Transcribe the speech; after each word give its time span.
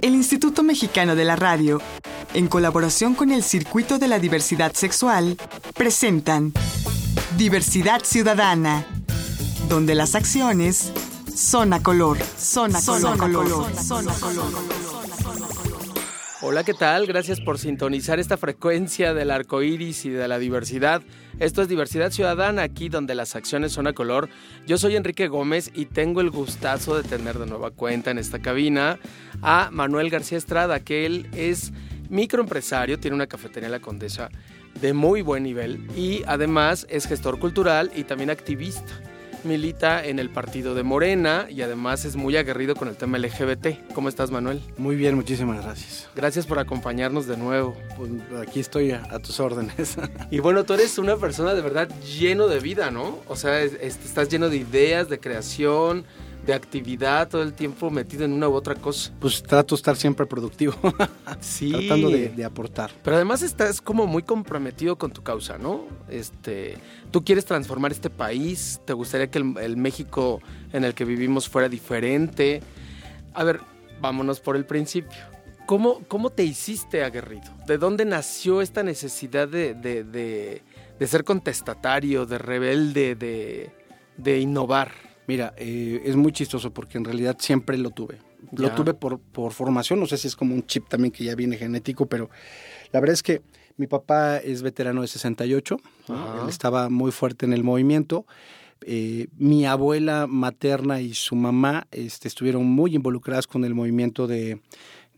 El 0.00 0.14
Instituto 0.14 0.62
Mexicano 0.62 1.14
de 1.14 1.24
la 1.24 1.36
Radio, 1.36 1.80
en 2.34 2.48
colaboración 2.48 3.14
con 3.14 3.30
el 3.30 3.42
Circuito 3.42 3.98
de 3.98 4.08
la 4.08 4.18
Diversidad 4.18 4.72
Sexual, 4.74 5.36
presentan 5.74 6.52
Diversidad 7.36 8.02
Ciudadana, 8.04 8.86
donde 9.68 9.94
las 9.94 10.14
acciones 10.14 10.92
son 11.34 11.72
a 11.72 11.82
color, 11.82 12.18
son 12.38 12.74
a 12.74 12.82
color, 12.82 13.18
color, 13.18 13.76
son 13.76 14.08
a 14.08 14.14
color. 14.14 14.79
Hola, 16.42 16.64
¿qué 16.64 16.72
tal? 16.72 17.06
Gracias 17.06 17.38
por 17.38 17.58
sintonizar 17.58 18.18
esta 18.18 18.38
frecuencia 18.38 19.12
del 19.12 19.30
arco 19.30 19.62
iris 19.62 20.06
y 20.06 20.08
de 20.08 20.26
la 20.26 20.38
diversidad. 20.38 21.02
Esto 21.38 21.60
es 21.60 21.68
Diversidad 21.68 22.12
Ciudadana, 22.12 22.62
aquí 22.62 22.88
donde 22.88 23.14
las 23.14 23.36
acciones 23.36 23.72
son 23.72 23.86
a 23.86 23.92
color. 23.92 24.30
Yo 24.66 24.78
soy 24.78 24.96
Enrique 24.96 25.28
Gómez 25.28 25.70
y 25.74 25.84
tengo 25.84 26.22
el 26.22 26.30
gustazo 26.30 26.96
de 26.96 27.06
tener 27.06 27.38
de 27.38 27.44
nueva 27.44 27.70
cuenta 27.72 28.10
en 28.10 28.16
esta 28.16 28.38
cabina 28.38 28.98
a 29.42 29.68
Manuel 29.70 30.08
García 30.08 30.38
Estrada, 30.38 30.80
que 30.80 31.04
él 31.04 31.28
es 31.34 31.74
microempresario, 32.08 32.98
tiene 32.98 33.16
una 33.16 33.26
cafetería 33.26 33.66
en 33.66 33.72
la 33.72 33.80
Condesa 33.80 34.30
de 34.80 34.94
muy 34.94 35.20
buen 35.20 35.42
nivel 35.42 35.90
y 35.94 36.22
además 36.26 36.86
es 36.88 37.06
gestor 37.06 37.38
cultural 37.38 37.92
y 37.94 38.04
también 38.04 38.30
activista 38.30 39.09
milita 39.44 40.04
en 40.04 40.18
el 40.18 40.30
partido 40.30 40.74
de 40.74 40.82
Morena 40.82 41.46
y 41.50 41.62
además 41.62 42.04
es 42.04 42.16
muy 42.16 42.36
aguerrido 42.36 42.74
con 42.74 42.88
el 42.88 42.96
tema 42.96 43.18
LGBT. 43.18 43.92
¿Cómo 43.94 44.08
estás, 44.08 44.30
Manuel? 44.30 44.60
Muy 44.78 44.96
bien, 44.96 45.14
muchísimas 45.14 45.62
gracias. 45.62 46.08
Gracias 46.14 46.46
por 46.46 46.58
acompañarnos 46.58 47.26
de 47.26 47.36
nuevo. 47.36 47.76
Pues 47.96 48.10
aquí 48.40 48.60
estoy 48.60 48.92
a, 48.92 49.18
tus 49.20 49.40
órdenes. 49.40 49.96
Y 50.30 50.38
bueno, 50.38 50.64
tú 50.64 50.74
eres 50.74 50.98
una 50.98 51.16
persona 51.16 51.54
de 51.54 51.60
verdad 51.60 51.88
lleno 52.00 52.46
de 52.46 52.60
vida, 52.60 52.90
¿no? 52.90 53.18
O 53.28 53.36
sea, 53.36 53.60
estás 53.62 54.28
lleno 54.28 54.48
de 54.48 54.58
ideas, 54.58 55.08
de 55.08 55.18
creación, 55.18 56.04
de 56.50 56.56
actividad 56.56 57.28
todo 57.28 57.42
el 57.42 57.52
tiempo 57.52 57.90
metido 57.90 58.24
en 58.24 58.32
una 58.32 58.48
u 58.48 58.54
otra 58.54 58.74
cosa. 58.74 59.12
Pues 59.20 59.42
trato 59.42 59.74
de 59.74 59.78
estar 59.78 59.96
siempre 59.96 60.26
productivo. 60.26 60.74
sí. 61.40 61.70
Tratando 61.70 62.10
de, 62.10 62.44
aportar. 62.44 62.90
Pero 63.02 63.16
además 63.16 63.42
estás 63.42 63.80
como 63.80 64.06
muy 64.06 64.22
comprometido 64.22 64.96
con 64.98 65.12
tu 65.12 65.22
causa, 65.22 65.58
¿no? 65.58 65.86
Este, 66.08 66.76
tú 67.10 67.24
quieres 67.24 67.44
transformar 67.44 67.92
este 67.92 68.10
país, 68.10 68.80
te 68.84 68.92
gustaría 68.92 69.30
que 69.30 69.38
el, 69.38 69.76
México 69.76 70.40
en 70.72 70.84
el 70.84 70.94
que 70.94 71.04
vivimos 71.04 71.48
fuera 71.48 71.68
diferente. 71.68 72.60
A 73.34 73.44
ver, 73.44 73.60
vámonos 74.00 74.40
por 74.40 74.56
el 74.56 74.66
principio. 74.66 75.18
¿Cómo, 75.66 76.00
¿Cómo, 76.08 76.30
te 76.30 76.42
hiciste 76.42 77.04
aguerrido? 77.04 77.54
¿De 77.66 77.78
dónde 77.78 78.04
nació 78.04 78.60
esta 78.60 78.82
necesidad 78.82 79.46
de, 79.46 79.74
de, 79.74 80.02
de 81.00 81.06
ser 81.06 81.22
contestatario, 81.22 82.26
de 82.26 82.38
rebelde, 82.38 83.14
de, 83.14 84.38
innovar? 84.40 85.09
Mira, 85.30 85.54
eh, 85.56 86.02
es 86.04 86.16
muy 86.16 86.32
chistoso 86.32 86.74
porque 86.74 86.98
en 86.98 87.04
realidad 87.04 87.36
siempre 87.38 87.78
lo 87.78 87.90
tuve. 87.90 88.18
Lo 88.50 88.72
tuve 88.72 88.94
por, 88.94 89.20
por 89.20 89.52
formación, 89.52 90.00
no 90.00 90.06
sé 90.06 90.16
si 90.16 90.26
es 90.26 90.34
como 90.34 90.56
un 90.56 90.66
chip 90.66 90.88
también 90.88 91.12
que 91.12 91.22
ya 91.22 91.36
viene 91.36 91.56
genético, 91.56 92.06
pero 92.06 92.30
la 92.90 92.98
verdad 92.98 93.14
es 93.14 93.22
que 93.22 93.40
mi 93.76 93.86
papá 93.86 94.38
es 94.38 94.60
veterano 94.62 95.02
de 95.02 95.06
68, 95.06 95.76
él 96.08 96.48
estaba 96.48 96.90
muy 96.90 97.12
fuerte 97.12 97.46
en 97.46 97.52
el 97.52 97.62
movimiento. 97.62 98.26
Eh, 98.84 99.28
mi 99.36 99.66
abuela 99.66 100.26
materna 100.26 101.00
y 101.00 101.14
su 101.14 101.36
mamá 101.36 101.86
este, 101.92 102.26
estuvieron 102.26 102.66
muy 102.66 102.96
involucradas 102.96 103.46
con 103.46 103.64
el 103.64 103.72
movimiento 103.72 104.26
de, 104.26 104.60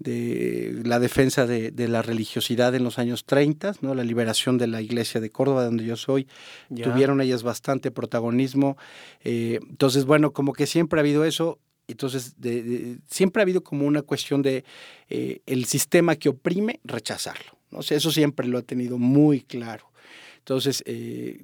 de 0.03 0.83
la 0.85 0.99
defensa 0.99 1.47
de, 1.47 1.71
de, 1.71 1.89
la 1.89 2.03
religiosidad 2.03 2.75
en 2.75 2.85
los 2.85 2.99
años 2.99 3.25
30, 3.25 3.77
¿no? 3.81 3.95
la 3.95 4.05
liberación 4.05 4.59
de 4.59 4.67
la 4.67 4.81
iglesia 4.81 5.21
de 5.21 5.31
Córdoba, 5.31 5.65
donde 5.65 5.85
yo 5.85 5.97
soy. 5.97 6.27
Tuvieron 6.69 7.21
ellas 7.21 7.43
bastante 7.43 7.91
protagonismo. 7.91 8.77
Eh, 9.23 9.61
entonces, 9.69 10.05
bueno, 10.05 10.33
como 10.33 10.53
que 10.53 10.67
siempre 10.67 10.99
ha 10.99 11.03
habido 11.03 11.25
eso. 11.25 11.59
Entonces, 11.89 12.41
de, 12.41 12.99
siempre 13.09 13.41
ha 13.41 13.45
habido 13.45 13.63
como 13.63 13.87
una 13.87 14.03
cuestión 14.03 14.43
de 14.43 14.65
eh, 15.09 15.41
el 15.47 15.65
sistema 15.67 16.17
que 16.17 16.29
oprime, 16.29 16.81
rechazarlo. 16.85 17.59
¿no? 17.71 17.81
eso 17.81 18.11
siempre 18.11 18.47
lo 18.47 18.59
ha 18.59 18.63
tenido 18.63 18.99
muy 18.99 19.41
claro. 19.41 19.91
Entonces, 20.39 20.83
eh, 20.87 21.43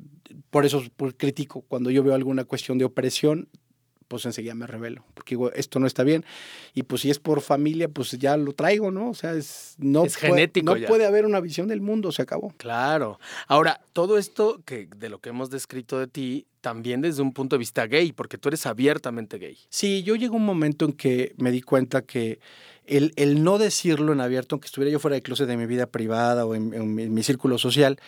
por 0.51 0.67
eso 0.67 0.83
critico 1.17 1.63
cuando 1.63 1.91
yo 1.91 2.03
veo 2.03 2.15
alguna 2.15 2.45
cuestión 2.45 2.79
de 2.79 2.85
opresión, 2.85 3.49
pues 4.09 4.25
enseguida 4.25 4.55
me 4.55 4.67
revelo, 4.67 5.05
porque 5.15 5.35
digo, 5.35 5.53
esto 5.53 5.79
no 5.79 5.87
está 5.87 6.03
bien. 6.03 6.25
Y 6.75 6.83
pues 6.83 7.03
si 7.03 7.11
es 7.11 7.19
por 7.19 7.43
familia, 7.43 7.89
pues 7.89 8.11
ya 8.13 8.37
lo 8.37 8.55
traigo, 8.55 8.91
¿no? 8.91 9.11
O 9.11 9.15
sea, 9.15 9.35
es, 9.35 9.75
no, 9.79 10.05
es 10.05 10.17
genético 10.17 10.75
no 10.75 10.87
puede 10.87 11.07
haber 11.07 11.27
una 11.27 11.41
visión 11.41 11.69
del 11.69 11.83
mundo, 11.83 12.11
se 12.11 12.23
acabó. 12.23 12.53
Claro. 12.57 13.21
Ahora, 13.47 13.81
todo 13.93 14.19
esto 14.19 14.61
que 14.65 14.89
de 14.97 15.11
lo 15.11 15.21
que 15.21 15.29
hemos 15.29 15.51
descrito 15.51 15.99
de 15.99 16.07
ti, 16.07 16.47
también 16.63 17.03
desde 17.03 17.23
un 17.23 17.33
punto 17.33 17.57
de 17.57 17.59
vista 17.59 17.87
gay, 17.87 18.13
porque 18.13 18.39
tú 18.39 18.49
eres 18.49 18.67
abiertamente 18.67 19.39
gay. 19.39 19.59
Sí, 19.69 20.03
yo 20.03 20.17
llego 20.17 20.37
un 20.37 20.47
momento 20.47 20.87
en 20.87 20.93
que 20.95 21.35
me 21.37 21.51
di 21.51 21.61
cuenta 21.61 22.03
que 22.03 22.41
el, 22.87 23.13
el 23.17 23.45
no 23.45 23.59
decirlo 23.59 24.15
en 24.15 24.21
abierto, 24.21 24.55
aunque 24.55 24.67
estuviera 24.67 24.91
yo 24.91 24.99
fuera 24.99 25.15
de 25.15 25.23
closet 25.23 25.47
de 25.47 25.59
mi 25.59 25.67
vida 25.67 25.87
privada 25.87 26.47
o 26.47 26.55
en 26.55 26.95
mi 26.95 27.23
círculo 27.23 27.59
social, 27.59 27.99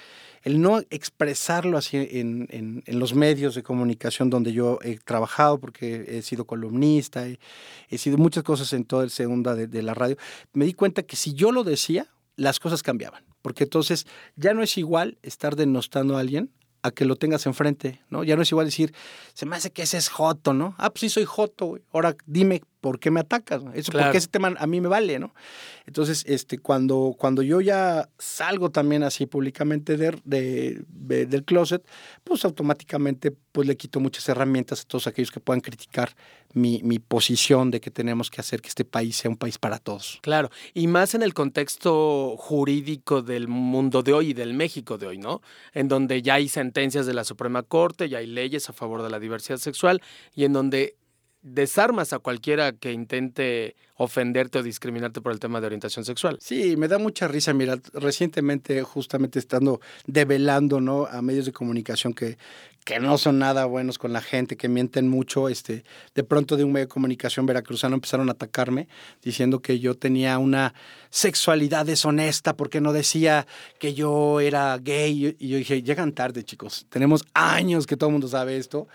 el 0.43 0.61
no 0.61 0.81
expresarlo 0.91 1.77
así 1.77 1.97
en, 1.97 2.49
en, 2.51 2.99
los 2.99 3.15
medios 3.15 3.55
de 3.55 3.63
comunicación 3.63 4.31
donde 4.31 4.53
yo 4.53 4.79
he 4.83 4.99
trabajado, 4.99 5.59
porque 5.59 6.07
he 6.09 6.23
sido 6.23 6.47
columnista, 6.47 7.27
he, 7.27 7.99
sido 7.99 8.17
muchas 8.17 8.43
cosas 8.43 8.73
en 8.73 8.85
toda 8.85 9.05
el 9.05 9.11
segunda 9.11 9.55
de, 9.55 9.83
la 9.83 9.95
radio, 9.95 10.17
me 10.53 10.65
di 10.65 10.73
cuenta 10.73 11.03
que 11.03 11.17
si 11.17 11.35
yo 11.35 11.53
lo 11.53 11.65
decía, 11.65 12.07
las 12.37 12.59
cosas 12.59 12.83
cambiaban, 12.83 13.25
porque 13.43 13.65
entonces 13.65 14.07
ya 14.37 14.55
no 14.55 14.63
es 14.63 14.79
igual 14.79 15.19
estar 15.23 15.57
denostando 15.57 16.17
a 16.17 16.21
alguien 16.21 16.51
a 16.83 16.91
que 16.91 17.05
lo 17.05 17.17
tengas 17.17 17.45
enfrente, 17.45 18.01
¿no? 18.09 18.25
Ya 18.25 18.37
no 18.37 18.43
es 18.43 18.51
igual 18.51 18.67
decir, 18.67 18.95
se 19.35 19.45
me 19.45 19.57
hace 19.57 19.71
que 19.71 19.83
ese 19.83 19.99
es 19.99 20.09
Joto, 20.09 20.55
¿no? 20.55 20.75
Ah, 20.79 20.89
pues 20.89 21.01
sí 21.01 21.09
soy 21.11 21.27
Joto. 21.27 21.79
Ahora 21.93 22.17
dime 22.25 22.63
¿por 22.81 22.99
qué 22.99 23.11
me 23.11 23.21
atacas? 23.21 23.63
Eso, 23.75 23.93
porque 23.93 24.19
ese 24.19 24.29
tema 24.29 24.55
a 24.59 24.67
mí 24.67 24.81
me 24.81 24.89
vale, 24.89 25.19
¿no? 25.19 25.35
Entonces, 25.87 26.25
este, 26.27 26.59
cuando, 26.59 27.15
cuando 27.19 27.43
yo 27.43 27.61
ya 27.61 28.09
salgo 28.19 28.71
también 28.71 29.03
así 29.03 29.27
públicamente 29.27 29.97
de, 29.97 30.85
del 30.89 31.45
closet, 31.45 31.87
pues 32.25 32.45
automáticamente 32.45 33.33
pues 33.53 33.67
le 33.67 33.77
quito 33.77 33.99
muchas 33.99 34.29
herramientas 34.29 34.83
a 34.83 34.85
todos 34.85 35.07
aquellos 35.07 35.33
que 35.33 35.41
puedan 35.41 35.61
criticar 35.61 36.15
mi, 36.53 36.81
mi 36.85 36.99
posición 36.99 37.71
de 37.71 37.81
que 37.81 37.91
tenemos 37.91 38.31
que 38.31 38.41
hacer 38.41 38.61
que 38.61 38.69
este 38.69 38.85
país 38.85 39.17
sea 39.17 39.31
un 39.31 39.37
país 39.37 39.59
para 39.59 39.79
todos. 39.79 40.21
Claro, 40.23 40.51
y 40.75 40.87
más 40.87 41.15
en 41.15 41.23
el 41.23 41.35
contexto 41.35 42.37
jurídico 42.37 43.23
del 43.23 43.49
mundo 43.49 44.03
de 44.03 44.13
hoy 44.13 44.31
y 44.31 44.35
del 44.35 44.55
México 44.55 44.99
de 44.99 45.07
hoy, 45.09 45.19
¿no? 45.19 45.43
En 45.73 45.89
donde 45.89 46.23
ya 46.23 46.35
hay 46.35 46.49
sentencias 46.49 47.07
de 47.07 47.15
la 47.15 47.25
Suprema 47.25 47.63
Corte, 47.63 48.09
ya 48.09 48.19
hay 48.19 48.27
leyes 48.27 48.69
a 48.69 48.73
favor 48.73 49.03
de 49.03 49.11
la 49.11 49.19
diversidad 49.19 49.59
sexual 49.59 50.01
y 50.35 50.45
en 50.45 50.53
donde 50.53 50.97
desarmas 51.43 52.13
a 52.13 52.19
cualquiera 52.19 52.73
que 52.73 52.93
intente 52.93 53.77
ofenderte 54.03 54.59
o 54.59 54.63
discriminarte 54.63 55.21
por 55.21 55.31
el 55.31 55.39
tema 55.39 55.61
de 55.61 55.67
orientación 55.67 56.07
sexual. 56.07 56.39
Sí, 56.41 56.75
me 56.79 56.89
da 56.89 56.99
mucha 56.99 57.29
risa. 57.29 57.53
Mira, 57.53 57.79
recientemente, 57.93 58.83
justamente 58.83 59.39
estando 59.39 59.83
develando 60.07 60.81
¿no? 60.81 61.05
a 61.05 61.21
medios 61.21 61.45
de 61.45 61.53
comunicación 61.53 62.15
que, 62.15 62.39
que 62.85 62.99
no 62.99 63.19
son 63.19 63.39
nada 63.39 63.67
buenos 63.67 63.99
con 63.99 64.15
la 64.15 64.23
gente, 64.23 64.57
que 64.57 64.71
mienten 64.71 65.07
mucho. 65.07 65.51
Este, 65.51 65.85
de 66.15 66.25
pronto 66.25 66.57
de 66.57 66.65
un 66.65 66.73
medio 66.73 66.87
de 66.87 66.89
comunicación 66.89 67.45
veracruzano 67.45 67.95
empezaron 67.95 68.31
a 68.31 68.33
atacarme 68.33 68.89
diciendo 69.23 69.61
que 69.61 69.81
yo 69.81 69.95
tenía 69.95 70.39
una 70.39 70.73
sexualidad 71.11 71.85
deshonesta 71.85 72.57
porque 72.57 72.81
no 72.81 72.95
decía 72.95 73.47
que 73.79 73.93
yo 73.93 74.41
era 74.41 74.79
gay. 74.79 75.37
Y 75.39 75.49
yo 75.49 75.59
dije, 75.59 75.83
llegan 75.83 76.13
tarde, 76.13 76.43
chicos. 76.43 76.87
Tenemos 76.89 77.23
años 77.35 77.87
que 77.87 77.99
todo 77.99 78.09
el 78.09 78.13
mundo 78.13 78.29
sabe 78.29 78.57
esto. 78.57 78.89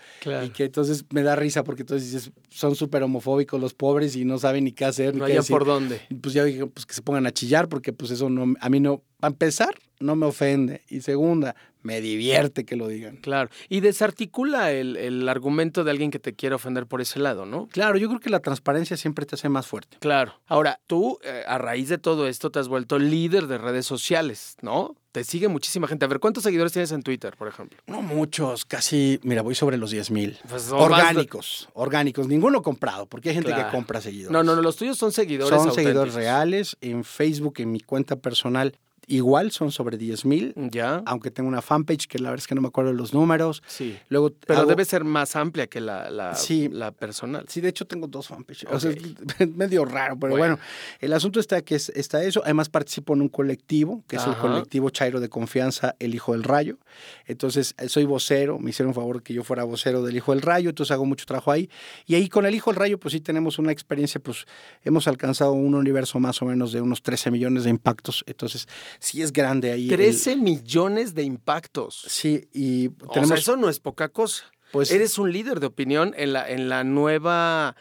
Y 0.44 0.48
que 0.48 0.64
entonces 0.64 1.04
me 1.10 1.22
da 1.22 1.36
risa 1.36 1.62
porque 1.62 1.82
entonces 1.82 2.10
dices, 2.10 2.32
son 2.50 2.74
súper 2.74 3.04
homofóbicos 3.04 3.60
los 3.60 3.72
pobres 3.72 4.16
y 4.16 4.24
no 4.24 4.38
saben 4.38 4.64
ni 4.64 4.72
qué 4.72 4.84
hacer. 5.02 5.14
No 5.14 5.24
hay 5.24 5.38
por 5.48 5.64
dónde. 5.64 6.00
Pues 6.20 6.34
ya 6.34 6.44
dije, 6.44 6.66
pues 6.66 6.86
que 6.86 6.94
se 6.94 7.02
pongan 7.02 7.26
a 7.26 7.32
chillar 7.32 7.68
porque 7.68 7.92
pues 7.92 8.10
eso 8.10 8.28
no, 8.28 8.54
a 8.60 8.68
mí 8.68 8.80
no, 8.80 9.02
para 9.26 9.34
empezar, 9.34 9.74
no 9.98 10.14
me 10.14 10.26
ofende. 10.26 10.82
Y 10.88 11.00
segunda, 11.00 11.56
me 11.82 12.00
divierte 12.00 12.64
que 12.64 12.76
lo 12.76 12.86
digan. 12.88 13.16
Claro. 13.16 13.50
Y 13.68 13.80
desarticula 13.80 14.72
el, 14.72 14.96
el, 14.96 15.28
argumento 15.28 15.84
de 15.84 15.90
alguien 15.90 16.10
que 16.10 16.18
te 16.18 16.34
quiere 16.34 16.54
ofender 16.54 16.86
por 16.86 17.00
ese 17.00 17.18
lado, 17.18 17.46
¿no? 17.46 17.68
Claro, 17.68 17.96
yo 17.96 18.08
creo 18.08 18.20
que 18.20 18.30
la 18.30 18.40
transparencia 18.40 18.96
siempre 18.96 19.26
te 19.26 19.36
hace 19.36 19.48
más 19.48 19.66
fuerte. 19.66 19.96
Claro. 20.00 20.34
Ahora, 20.46 20.80
tú, 20.86 21.18
eh, 21.24 21.42
a 21.46 21.58
raíz 21.58 21.88
de 21.88 21.98
todo 21.98 22.26
esto, 22.28 22.50
te 22.50 22.58
has 22.58 22.68
vuelto 22.68 22.98
líder 22.98 23.46
de 23.46 23.58
redes 23.58 23.86
sociales, 23.86 24.56
¿no? 24.62 24.94
Te 25.12 25.24
sigue 25.24 25.48
muchísima 25.48 25.88
gente. 25.88 26.04
A 26.04 26.08
ver, 26.08 26.20
¿cuántos 26.20 26.42
seguidores 26.44 26.72
tienes 26.72 26.92
en 26.92 27.02
Twitter, 27.02 27.34
por 27.38 27.48
ejemplo? 27.48 27.78
No 27.86 28.02
muchos, 28.02 28.64
casi, 28.64 29.18
mira, 29.22 29.42
voy 29.42 29.54
sobre 29.54 29.78
los 29.78 29.90
10 29.90 30.10
mil. 30.10 30.38
Pues, 30.48 30.70
orgánicos, 30.70 31.68
orgánicos, 31.72 32.28
ninguno 32.28 32.62
comprado, 32.62 33.06
porque 33.06 33.30
hay 33.30 33.36
gente 33.36 33.54
que 33.54 33.64
compra 33.70 34.00
seguidores. 34.00 34.30
No, 34.30 34.42
no, 34.42 34.54
no, 34.54 34.62
los 34.62 34.76
tuyos 34.76 34.98
son 34.98 35.12
seguidores. 35.12 35.62
Son 35.62 35.72
seguidores 35.72 36.14
reales. 36.14 36.76
En 36.80 37.02
Facebook, 37.02 37.54
en 37.58 37.72
mi 37.72 37.80
cuenta 37.80 38.16
personal, 38.16 38.76
igual 39.06 39.50
son 39.52 39.70
sobre 39.72 39.96
10 39.96 40.24
mil. 40.24 40.52
Ya. 40.56 41.02
Aunque 41.06 41.30
tengo 41.30 41.48
una 41.48 41.62
fanpage 41.62 42.06
que 42.08 42.18
la 42.18 42.30
verdad 42.30 42.42
es 42.42 42.46
que 42.48 42.54
no 42.54 42.60
me 42.60 42.68
acuerdo 42.68 42.92
los 42.92 43.14
números. 43.14 43.62
Sí. 43.66 43.96
Luego 44.08 44.32
Pero 44.46 44.60
hago- 44.60 44.68
debe 44.68 44.84
ser 44.84 45.04
más 45.04 45.36
amplia 45.36 45.66
que 45.68 45.80
la, 45.80 46.10
la, 46.10 46.34
Sí. 46.34 46.68
la 46.70 46.90
personal. 46.92 47.44
Sí, 47.48 47.60
de 47.60 47.68
hecho 47.68 47.86
tengo 47.86 48.06
dos 48.08 48.28
fanpages. 48.28 48.68
O 48.70 48.80
sea, 48.80 48.90
es 48.90 48.98
medio 49.54 49.84
raro, 49.84 50.16
pero 50.18 50.32
Bueno. 50.36 50.56
bueno. 50.56 50.58
el 51.00 51.12
asunto 51.12 51.38
está 51.40 51.62
que 51.62 51.76
es- 51.76 51.90
está 51.90 52.22
eso. 52.24 52.42
Además 52.44 52.68
participo 52.68 53.14
en 53.14 53.22
un 53.22 53.28
colectivo, 53.28 54.02
que 54.08 54.16
es 54.16 54.26
el 54.26 54.34
colectivo 54.36 54.90
Chairo 54.90 55.20
de 55.20 55.28
Confianza, 55.28 55.94
El 55.98 56.14
Hijo 56.14 56.32
del 56.32 56.42
Rayo. 56.42 56.78
Entonces, 57.26 57.74
eh, 57.78 57.88
soy 57.88 58.04
vocero, 58.04 58.58
me 58.58 58.70
hicieron 58.70 58.94
favor 58.94 59.22
que 59.22 59.34
yo 59.34 59.44
fuera 59.44 59.64
vocero 59.64 60.02
del 60.02 60.16
Hijo 60.16 60.32
del 60.32 60.42
Rayo, 60.42 60.70
entonces 60.70 60.90
hago 60.92 61.04
mucho 61.04 61.26
trabajo 61.26 61.50
ahí. 61.52 61.70
Y 62.06 62.14
ahí 62.14 62.28
con 62.28 62.46
El 62.46 62.54
Hijo 62.54 62.70
del 62.70 62.78
Rayo, 62.80 62.98
pues 62.98 63.12
sí 63.12 63.20
tenemos 63.20 63.58
una 63.58 63.72
experiencia, 63.72 64.20
pues 64.20 64.46
hemos 64.84 65.06
alcanzado 65.08 65.52
un 65.52 65.74
universo 65.74 66.18
más 66.18 66.42
o 66.42 66.46
menos 66.46 66.72
de 66.72 66.80
unos 66.80 67.02
13 67.02 67.30
millones 67.30 67.64
de 67.64 67.70
impactos. 67.70 68.24
Entonces, 68.26 68.66
sí 69.00 69.22
es 69.22 69.32
grande 69.32 69.72
ahí. 69.72 69.88
el- 69.90 69.96
13 69.96 70.36
millones 70.36 71.14
de 71.14 71.22
impactos. 71.22 72.04
sí, 72.08 72.48
y 72.52 72.88
O 73.04 73.08
tenemos... 73.08 73.28
sea, 73.28 73.38
eso 73.38 73.56
no 73.56 73.68
es 73.68 73.80
poca 73.80 74.08
cosa. 74.08 74.44
pues, 74.72 74.90
Eres 74.90 75.18
un 75.18 75.32
líder 75.32 75.60
de 75.60 75.66
opinión 75.66 76.14
en 76.16 76.32
la, 76.32 76.48
en 76.50 76.68
la 76.68 76.84
nueva 76.84 77.76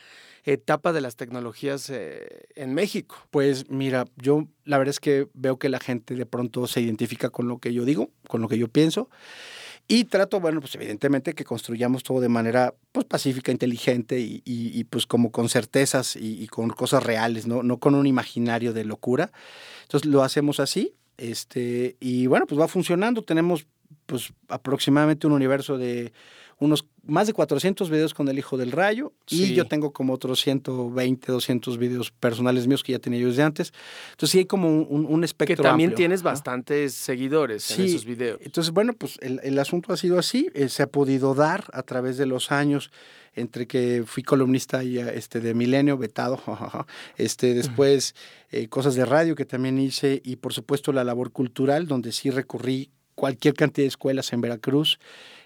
etapa 0.47 0.93
de 0.93 1.01
las 1.01 1.15
tecnologías 1.15 1.89
eh, 1.89 2.27
en 2.55 2.73
México. 2.75 3.15
Pues 3.31 3.69
mira, 3.69 4.05
yo 4.15 4.47
la 4.63 4.77
verdad 4.77 4.91
es 4.91 4.99
que 4.99 5.27
veo 5.33 5.57
que 5.57 5.69
la 5.69 5.79
gente 5.79 6.13
de 6.13 6.25
pronto 6.27 6.67
se 6.67 6.81
identifica 6.81 7.31
con 7.31 7.47
lo 7.47 7.57
que 7.57 7.73
yo 7.73 7.83
digo, 7.83 8.11
con 8.27 8.41
lo 8.41 8.47
que 8.47 8.57
yo 8.59 8.67
pienso. 8.67 9.09
Y 9.87 10.05
trato, 10.05 10.39
bueno, 10.39 10.61
pues 10.61 10.73
evidentemente 10.75 11.33
que 11.33 11.43
construyamos 11.43 12.01
todo 12.03 12.19
de 12.19 12.29
manera 12.29 12.73
pues 12.91 13.05
pacífica, 13.05 13.51
inteligente 13.51 14.19
y, 14.19 14.41
y- 14.45 14.79
y, 14.79 14.83
pues 14.85 15.05
como 15.07 15.31
con 15.31 15.47
certezas 15.49 16.15
y, 16.15 16.41
y 16.43 16.47
con 16.47 16.69
cosas 16.69 17.03
reales, 17.03 17.45
¿no? 17.47 17.61
no 17.63 17.77
con 17.79 17.93
un 17.95 18.05
imaginario 18.07 18.73
de 18.73 18.83
locura. 18.85 19.31
Entonces 19.83 20.09
lo 20.09 20.23
hacemos 20.23 20.59
así, 20.59 20.93
este, 21.17 21.95
y 21.99 22.27
bueno, 22.27 22.45
pues 22.45 22.59
va 22.59 22.67
funcionando. 22.67 23.21
Tenemos 23.21 23.67
pues 24.05 24.33
aproximadamente 24.49 25.27
un 25.27 25.33
universo 25.33 25.77
de 25.77 26.13
unos 26.59 26.85
más 27.05 27.27
de 27.27 27.33
400 27.33 27.89
videos 27.89 28.13
con 28.13 28.27
el 28.27 28.37
Hijo 28.39 28.57
del 28.57 28.71
Rayo 28.71 29.13
y 29.29 29.35
Sí. 29.37 29.53
yo 29.53 29.65
tengo 29.65 29.91
como 29.93 30.13
otros 30.13 30.41
120, 30.41 31.31
200 31.31 31.77
videos 31.77 32.11
personales 32.11 32.67
míos 32.67 32.83
que 32.83 32.93
ya 32.93 32.99
tenía 32.99 33.19
yo 33.19 33.27
desde 33.27 33.43
antes. 33.43 33.71
Entonces 34.11 34.31
sí 34.31 34.37
hay 34.39 34.45
como 34.45 34.67
un, 34.69 34.87
un- 34.89 35.05
un 35.05 35.19
Que 35.21 35.25
espectro 35.25 35.63
también 35.63 35.89
amplio, 35.91 35.97
tienes 35.97 36.21
¿no? 36.23 36.29
bastantes 36.31 36.93
seguidores 36.95 37.69
en 37.71 37.77
Sí, 37.77 37.83
esos 37.85 38.05
videos. 38.05 38.39
Entonces, 38.43 38.71
bueno, 38.73 38.93
pues 38.93 39.17
el, 39.21 39.39
el 39.43 39.57
asunto 39.59 39.93
ha 39.93 39.97
sido 39.97 40.17
así, 40.19 40.49
eh, 40.53 40.67
se 40.69 40.83
ha 40.83 40.87
podido 40.87 41.35
dar 41.35 41.65
a 41.73 41.83
través 41.83 42.17
de 42.17 42.25
los 42.25 42.51
años 42.51 42.91
entre 43.35 43.67
que 43.67 44.03
fui 44.07 44.23
columnista 44.23 44.83
y, 44.83 44.97
este, 44.97 45.41
de 45.41 45.53
Milenio, 45.53 45.97
vetado, 45.97 46.39
este, 47.17 47.53
después 47.53 48.15
eh, 48.49 48.67
cosas 48.69 48.95
de 48.95 49.05
radio 49.05 49.35
que 49.35 49.45
también 49.45 49.77
hice 49.77 50.21
y 50.23 50.37
por 50.37 50.53
supuesto 50.53 50.91
la 50.93 51.03
labor 51.03 51.31
cultural, 51.31 51.85
donde 51.87 52.11
sí 52.13 52.29
recorrí 52.29 52.89
cualquier 53.13 53.53
cantidad 53.53 53.83
de 53.83 53.89
escuelas 53.89 54.31
en 54.33 54.41
Veracruz, 54.41 54.99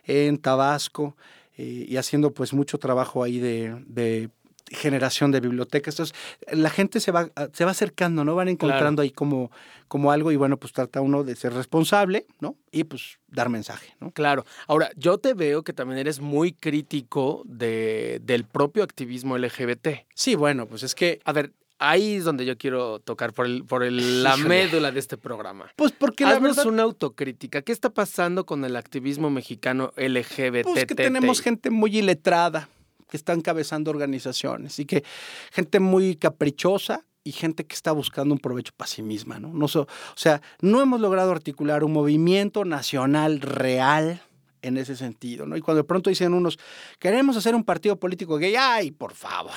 en 0.05 0.37
Tabasco, 0.37 1.15
eh, 1.59 1.85
y 1.89 1.97
haciendo 1.97 2.33
pues 2.33 2.53
mucho 2.53 2.77
trabajo 2.77 3.21
ahí 3.21 3.37
de, 3.37 3.83
de 3.85 4.29
generación 4.69 5.31
de 5.31 5.41
bibliotecas. 5.41 5.95
Entonces, 5.95 6.15
la 6.53 6.69
gente 6.69 7.01
se 7.01 7.11
va, 7.11 7.29
se 7.51 7.65
va 7.65 7.71
acercando, 7.71 8.23
¿no? 8.23 8.33
Van 8.33 8.47
encontrando 8.47 9.01
ahí 9.01 9.09
como, 9.09 9.51
como 9.89 10.13
algo 10.13 10.31
y 10.31 10.37
bueno, 10.37 10.55
pues 10.55 10.71
trata 10.71 11.01
uno 11.01 11.25
de 11.25 11.35
ser 11.35 11.51
responsable, 11.51 12.27
¿no? 12.39 12.55
Y 12.71 12.85
pues 12.85 13.19
dar 13.27 13.49
mensaje, 13.49 13.93
¿no? 13.99 14.11
Claro. 14.11 14.45
Ahora, 14.67 14.89
yo 14.95 15.17
te 15.17 15.33
veo 15.33 15.63
que 15.63 15.73
también 15.73 15.99
eres 15.99 16.21
muy 16.21 16.53
crítico 16.53 17.41
de, 17.45 18.21
del 18.23 18.45
propio 18.45 18.83
activismo 18.83 19.37
LGBT. 19.37 20.05
Sí, 20.13 20.35
bueno, 20.35 20.65
pues 20.65 20.83
es 20.83 20.95
que... 20.95 21.19
A 21.25 21.33
ver, 21.33 21.51
ahí 21.79 22.15
es 22.15 22.23
donde 22.25 22.45
yo 22.45 22.57
quiero 22.57 22.99
tocar 22.99 23.33
por, 23.33 23.45
el, 23.45 23.63
por 23.65 23.83
el- 23.83 24.23
la 24.23 24.37
médula 24.37 24.91
de 24.91 24.99
este 24.99 25.17
programa. 25.17 25.71
Pues 25.75 25.91
porque 25.91 26.23
la 26.25 26.31
Haznos 26.31 26.57
verdad... 26.57 26.71
una 26.71 26.83
autocrítica. 26.83 27.61
¿Qué 27.61 27.71
está 27.71 27.89
pasando 27.89 28.45
con 28.45 28.63
el 28.65 28.75
activismo 28.75 29.29
mexicano 29.29 29.91
LGBT? 29.97 30.63
Pues 30.65 30.85
que 30.85 30.95
tenemos 30.95 31.41
gente 31.41 31.69
muy 31.71 31.97
iletrada 31.97 32.69
que 33.09 33.17
está 33.17 33.33
encabezando 33.33 33.89
organizaciones 33.89 34.77
y 34.79 34.85
que 34.85 35.03
gente 35.51 35.79
muy 35.79 36.15
caprichosa 36.15 37.05
y 37.23 37.31
gente 37.31 37.65
que 37.65 37.73
está 37.75 37.91
buscando 37.91 38.33
un 38.35 38.39
provecho 38.39 38.71
para 38.77 38.87
sí 38.87 39.01
misma, 39.01 39.39
¿no? 39.39 39.51
no 39.53 39.67
so- 39.67 39.81
o 39.83 39.87
sea, 40.17 40.41
no 40.61 40.79
hemos 40.81 41.01
logrado 41.01 41.31
articular 41.31 41.83
un 41.83 41.91
movimiento 41.91 42.65
nacional 42.65 43.41
real 43.41 44.21
en 44.61 44.77
ese 44.77 44.95
sentido, 44.95 45.45
¿no? 45.45 45.55
Y 45.57 45.61
cuando 45.61 45.81
de 45.83 45.87
pronto 45.87 46.09
dicen 46.09 46.33
unos, 46.33 46.59
queremos 46.99 47.35
hacer 47.37 47.55
un 47.55 47.63
partido 47.63 47.95
político 47.97 48.37
gay, 48.37 48.55
ay, 48.57 48.91
por 48.91 49.13
favor. 49.13 49.53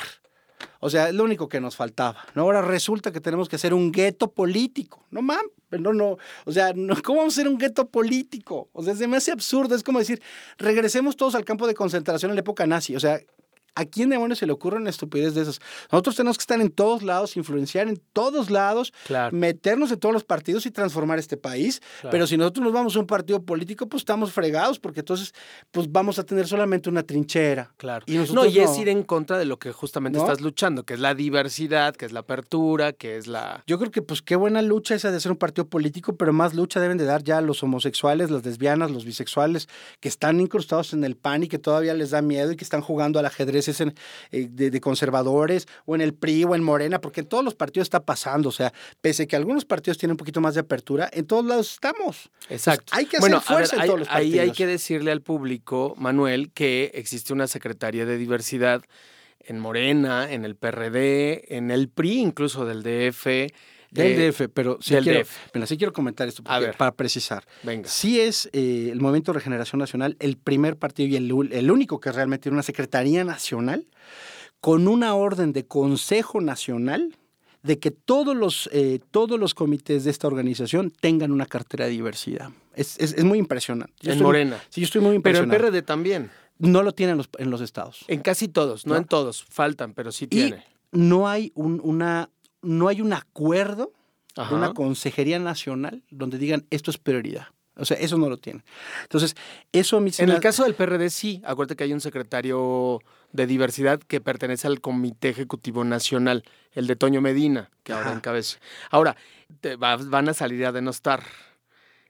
O 0.85 0.91
sea, 0.91 1.09
es 1.09 1.15
lo 1.15 1.23
único 1.23 1.49
que 1.49 1.61
nos 1.61 1.77
faltaba, 1.77 2.27
¿no? 2.35 2.43
Ahora 2.43 2.61
resulta 2.61 3.13
que 3.13 3.21
tenemos 3.21 3.49
que 3.49 3.55
hacer 3.55 3.73
un 3.73 3.93
gueto 3.93 4.33
político. 4.33 5.07
No 5.13 5.23
mames, 5.23 5.45
no, 5.71 5.93
no, 5.93 6.19
o 6.45 6.53
sea, 6.53 6.73
no, 6.75 7.01
¿cómo 7.05 7.19
vamos 7.19 7.35
a 7.35 7.41
hacer 7.41 7.49
un 7.49 7.57
gueto 7.57 7.87
político? 7.87 8.69
O 8.73 8.83
sea, 8.83 8.97
se 8.97 9.07
me 9.07 9.17
hace 9.17 9.31
absurdo, 9.31 9.77
es 9.77 9.85
como 9.85 10.01
decir, 10.01 10.21
regresemos 10.59 11.17
todos 11.17 11.37
al 11.37 11.45
campo 11.45 11.69
de 11.69 11.75
concentración 11.75 12.33
en 12.33 12.35
la 12.35 12.41
época 12.41 12.67
nazi, 12.67 12.97
o 12.97 13.01
sea, 13.01 13.21
¿A 13.75 13.85
quién 13.87 14.11
demonios 14.11 14.39
se 14.39 14.47
le 14.47 14.53
ocurre 14.53 14.77
una 14.77 14.91
estupidez 14.91 15.35
de 15.35 15.43
esas? 15.43 15.61
Nosotros 15.91 16.15
tenemos 16.17 16.37
que 16.37 16.43
estar 16.43 16.61
en 16.61 16.71
todos 16.71 17.03
lados, 17.03 17.37
influenciar 17.37 17.89
en 17.89 18.01
todos 18.13 18.51
lados, 18.51 18.93
Claro. 19.07 19.35
meternos 19.37 19.91
en 19.93 19.99
todos 19.99 20.13
los 20.13 20.25
partidos 20.25 20.67
y 20.67 20.71
transformar 20.71 21.19
este 21.19 21.37
país. 21.37 21.81
Claro. 22.01 22.11
Pero 22.13 22.27
si 22.27 22.37
nosotros 22.37 22.65
nos 22.65 22.73
vamos 22.73 22.97
a 22.97 23.01
un 23.01 23.07
partido 23.07 23.43
político, 23.43 23.89
pues 23.89 24.03
estamos 24.03 24.33
fregados, 24.33 24.79
porque 24.79 25.01
entonces 25.01 25.33
pues 25.71 25.91
vamos 25.91 26.19
a 26.19 26.25
tener 26.25 26.47
solamente 26.47 26.91
una 26.91 27.03
trinchera. 27.03 27.73
Claro. 27.79 28.05
Y 28.07 28.17
no, 28.33 28.45
y 28.47 28.59
es 28.59 28.71
no. 28.71 28.83
ir 28.83 28.89
en 28.91 29.03
contra 29.03 29.39
de 29.39 29.45
lo 29.47 29.59
que 29.59 29.73
justamente 29.73 30.19
¿No? 30.19 30.25
estás 30.25 30.41
luchando, 30.43 30.85
que 30.85 30.95
es 30.95 31.01
la 31.01 31.15
diversidad, 31.15 31.97
que 31.97 32.05
es 32.05 32.13
la 32.13 32.21
apertura, 32.21 32.93
que 32.93 33.17
es 33.17 33.27
la... 33.27 33.63
Yo 33.67 33.79
creo 33.79 33.91
que 33.91 34.03
pues 34.03 34.21
qué 34.23 34.37
buena 34.37 34.61
lucha 34.63 34.95
esa 34.95 35.11
de 35.11 35.17
hacer 35.17 35.33
un 35.33 35.39
partido 35.39 35.67
político, 35.67 36.17
pero 36.17 36.33
más 36.33 36.55
lucha 36.55 36.79
deben 36.81 36.99
de 36.99 37.05
dar 37.05 37.23
ya 37.23 37.41
los 37.41 37.63
homosexuales, 37.63 38.31
las 38.31 38.45
lesbianas, 38.45 38.91
los 38.91 39.05
bisexuales, 39.05 39.69
que 40.01 40.09
están 40.09 40.41
incrustados 40.41 40.93
en 40.93 41.05
el 41.05 41.17
PAN 41.17 41.45
y 41.45 41.49
que 41.49 41.59
todavía 41.59 41.95
les 41.95 42.11
da 42.11 42.21
miedo 42.23 42.53
y 42.53 42.57
que 42.57 42.65
están 42.65 42.83
jugando 42.83 43.19
al 43.19 43.27
ajedrez 43.27 43.62
eh, 43.69 44.49
de, 44.51 44.71
de 44.71 44.81
conservadores 44.81 45.67
o 45.85 45.95
en 45.95 46.01
el 46.01 46.15
PRI 46.15 46.45
o 46.45 46.55
en 46.55 46.63
Morena, 46.63 47.01
porque 47.01 47.21
en 47.21 47.27
todos 47.27 47.45
los 47.45 47.55
partidos 47.55 47.87
está 47.87 48.05
pasando. 48.05 48.49
O 48.49 48.53
sea, 48.53 48.73
pese 49.01 49.27
que 49.27 49.37
algunos 49.37 49.65
partidos 49.65 49.99
tienen 49.99 50.13
un 50.13 50.19
poquito 50.19 50.41
más 50.41 50.55
de 50.55 50.61
apertura, 50.61 51.09
en 51.13 51.27
todos 51.27 51.45
lados 51.45 51.73
estamos. 51.73 52.31
Exacto. 52.49 52.93
hay 52.97 53.07
que 53.07 53.17
hacer 53.17 53.21
bueno, 53.21 53.39
a 53.39 53.41
fuerza 53.41 53.77
ver, 53.77 53.85
en 53.85 53.87
todos 53.87 54.01
los 54.01 54.09
ahí, 54.09 54.15
ahí 54.15 54.33
hay 54.33 54.39
partidos. 54.39 54.57
que 54.57 54.67
decirle 54.67 55.13
al 55.13 55.23
público, 55.23 55.95
Manuel, 55.97 56.51
que 56.53 56.91
existe 56.95 57.33
una 57.33 57.47
Secretaría 57.47 58.07
de 58.07 58.17
Diversidad 58.17 58.83
en 59.41 59.59
Morena, 59.59 60.31
en 60.31 60.45
el 60.45 60.57
PRD, 60.57 61.57
en 61.57 61.71
el 61.71 61.89
PRI 61.89 62.21
incluso 62.21 62.65
del 62.65 62.83
DF. 62.83 63.53
Del 63.93 64.21
eh, 64.21 64.33
DF, 64.33 64.49
pero 64.53 64.79
sí 64.81 64.95
del 64.95 65.05
quiero, 65.05 65.21
DF. 65.21 65.31
mira, 65.55 65.67
sí 65.67 65.77
quiero 65.77 65.93
comentar 65.93 66.27
esto 66.27 66.43
A 66.47 66.55
porque- 66.55 66.67
ver. 66.67 66.77
para 66.77 66.93
precisar. 66.93 67.45
Venga. 67.63 67.89
Sí 67.89 68.19
es 68.21 68.49
eh, 68.53 68.89
el 68.91 69.01
Movimiento 69.01 69.33
de 69.33 69.39
Regeneración 69.39 69.79
Nacional 69.79 70.17
el 70.19 70.37
primer 70.39 70.77
partido 70.79 71.09
y 71.09 71.17
el, 71.17 71.53
el 71.53 71.71
único 71.71 72.01
que 72.01 72.11
realmente 72.11 72.45
tiene 72.45 72.55
una 72.55 72.63
Secretaría 72.63 73.23
Nacional 73.25 73.87
con 74.61 74.89
una 74.89 75.15
orden 75.15 75.53
de 75.53 75.67
Consejo 75.67 76.41
Nacional 76.41 77.17
de 77.63 77.79
que 77.79 77.91
todos 77.93 78.35
los, 78.37 78.69
eh, 78.73 78.99
todos 79.11 79.39
los 79.39 79.55
comités 79.55 80.05
de 80.05 80.11
esta 80.11 80.27
organización 80.27 80.91
tengan 81.01 81.31
una 81.31 81.47
cartera 81.47 81.85
de 81.85 81.91
diversidad. 81.93 82.51
Es, 82.75 82.99
es- 82.99 83.13
es 83.13 83.25
muy 83.25 83.39
impresionante. 83.39 83.93
Yo 84.01 84.11
En 84.11 84.17
estoy- 84.19 84.25
Morena. 84.27 84.59
Sí, 84.71 84.81
yo 84.81 84.87
estoy 84.87 85.01
muy 85.01 85.19
Pero 85.21 85.39
en 85.39 85.45
impresionado. 85.45 85.59
PRD 85.71 85.83
también. 85.83 86.31
No 86.59 86.83
lo 86.83 86.93
tienen 86.93 87.17
los, 87.19 87.29
en 87.39 87.51
los 87.51 87.61
estados. 87.61 88.05
En 88.09 88.21
casi 88.21 88.49
todos, 88.49 88.87
no, 88.87 88.95
No. 88.95 88.99
en 89.01 89.05
todos, 89.05 89.45
faltan, 89.51 89.95
pero 89.95 90.13
sí 90.13 90.25
Y 90.25 90.29
tiene. 90.29 90.65
no 90.93 91.29
hay 91.29 91.51
un, 91.55 91.81
una, 91.85 92.31
no 92.63 92.89
hay 92.89 93.01
un 93.01 93.13
acuerdo 93.13 93.93
de 94.37 94.55
una 94.55 94.73
consejería 94.73 95.39
nacional 95.39 96.03
donde 96.11 96.39
digan 96.39 96.67
esto 96.71 96.91
es 96.91 96.99
prioridad. 96.99 97.49
O 97.77 97.85
sea, 97.87 97.97
eso 97.97 98.19
no 98.19 98.29
lo 98.29 98.37
tienen. 98.37 98.63
Entonces, 99.03 99.35
eso 99.73 99.97
a 99.97 100.01
mí 100.01 100.11
En 100.19 100.29
el 100.29 100.41
caso 100.41 100.65
del 100.65 100.75
PRD 100.75 101.09
sí, 101.11 101.41
acuérdate 101.45 101.75
que 101.77 101.85
hay 101.85 101.93
un 101.95 102.03
secretario 102.03 103.01
de 103.33 103.47
diversidad 103.47 103.99
que 103.99 104.21
pertenece 104.21 104.67
al 104.67 104.81
Comité 104.83 105.31
Ejecutivo 105.31 105.83
Nacional, 105.83 106.45
el 106.73 106.87
de 106.87 106.97
Toño 106.97 107.23
Medina, 107.23 107.71
que 107.83 107.93
ahora 107.95 108.09
Ajá. 108.09 108.17
encabeza. 108.17 108.59
Ahora, 108.91 109.17
te 109.63 109.77
va- 109.77 109.97
van 109.97 110.29
a 110.29 110.35
salir 110.35 110.67
a 110.67 110.73
denostar. 110.73 111.23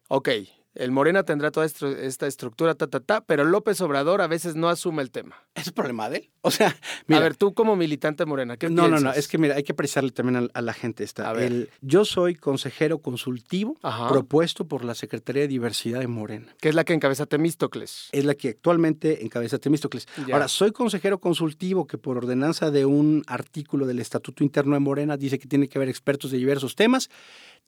Ok, 0.08 0.28
el 0.74 0.90
Morena 0.90 1.22
tendrá 1.22 1.52
toda 1.52 1.66
esta 1.66 2.26
estructura, 2.26 2.74
ta, 2.74 2.88
ta, 2.88 2.98
ta, 2.98 3.20
pero 3.24 3.44
López 3.44 3.80
Obrador 3.82 4.20
a 4.20 4.26
veces 4.26 4.56
no 4.56 4.68
asume 4.68 5.02
el 5.02 5.12
tema. 5.12 5.36
¿Es 5.54 5.70
problema 5.70 6.10
de 6.10 6.16
él? 6.18 6.30
O 6.44 6.50
sea, 6.50 6.76
mira, 7.06 7.20
a 7.20 7.22
ver, 7.22 7.36
tú 7.36 7.54
como 7.54 7.76
militante 7.76 8.26
Morena, 8.26 8.56
¿qué 8.56 8.68
no, 8.68 8.88
no, 8.88 8.98
no, 8.98 9.12
es 9.12 9.28
que 9.28 9.38
mira, 9.38 9.54
hay 9.54 9.62
que 9.62 9.74
precisarle 9.74 10.10
también 10.10 10.36
a, 10.52 10.58
a 10.58 10.60
la 10.60 10.72
gente 10.72 11.04
esta. 11.04 11.30
A 11.30 11.32
ver. 11.32 11.44
El- 11.52 11.70
yo 11.80 12.04
soy 12.04 12.34
consejero 12.34 12.98
consultivo 12.98 13.76
Ajá. 13.82 14.08
propuesto 14.08 14.66
por 14.66 14.84
la 14.84 14.94
Secretaría 14.96 15.42
de 15.42 15.48
Diversidad 15.48 16.00
de 16.00 16.08
Morena. 16.08 16.54
Que 16.60 16.68
es 16.68 16.74
la 16.74 16.82
que 16.84 16.94
encabeza 16.94 17.26
Temístocles. 17.26 18.08
Es 18.10 18.24
la 18.24 18.34
que 18.34 18.48
actualmente 18.48 19.24
encabeza 19.24 19.58
Temístocles. 19.58 20.08
Ya. 20.26 20.34
Ahora, 20.34 20.48
soy 20.48 20.72
consejero 20.72 21.20
consultivo 21.20 21.86
que 21.86 21.96
por 21.96 22.16
ordenanza 22.16 22.70
de 22.72 22.86
un 22.86 23.22
artículo 23.28 23.86
del 23.86 24.00
Estatuto 24.00 24.42
Interno 24.42 24.74
de 24.74 24.80
Morena 24.80 25.16
dice 25.16 25.38
que 25.38 25.46
tiene 25.46 25.68
que 25.68 25.78
haber 25.78 25.88
expertos 25.88 26.32
de 26.32 26.38
diversos 26.38 26.74
temas, 26.74 27.08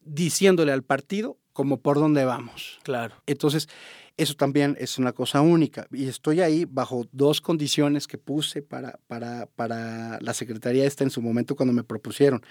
diciéndole 0.00 0.72
al 0.72 0.82
partido 0.82 1.38
como 1.52 1.80
por 1.80 1.98
dónde 1.98 2.24
vamos. 2.24 2.80
Claro. 2.82 3.14
Entonces, 3.26 3.68
eso 4.16 4.34
también 4.34 4.76
es 4.78 4.98
una 4.98 5.12
cosa 5.12 5.40
única. 5.40 5.86
Y 5.92 6.06
estoy 6.06 6.40
ahí 6.40 6.64
bajo 6.64 7.06
dos 7.12 7.40
condiciones 7.40 8.06
que 8.06 8.18
puse 8.18 8.62
para, 8.62 8.98
para, 9.06 9.46
para 9.46 10.18
la 10.20 10.34
Secretaría 10.34 10.84
esta 10.84 11.04
en 11.04 11.10
su 11.10 11.20
momento 11.20 11.56
cuando 11.56 11.72
me 11.72 11.84
propusieron. 11.84 12.42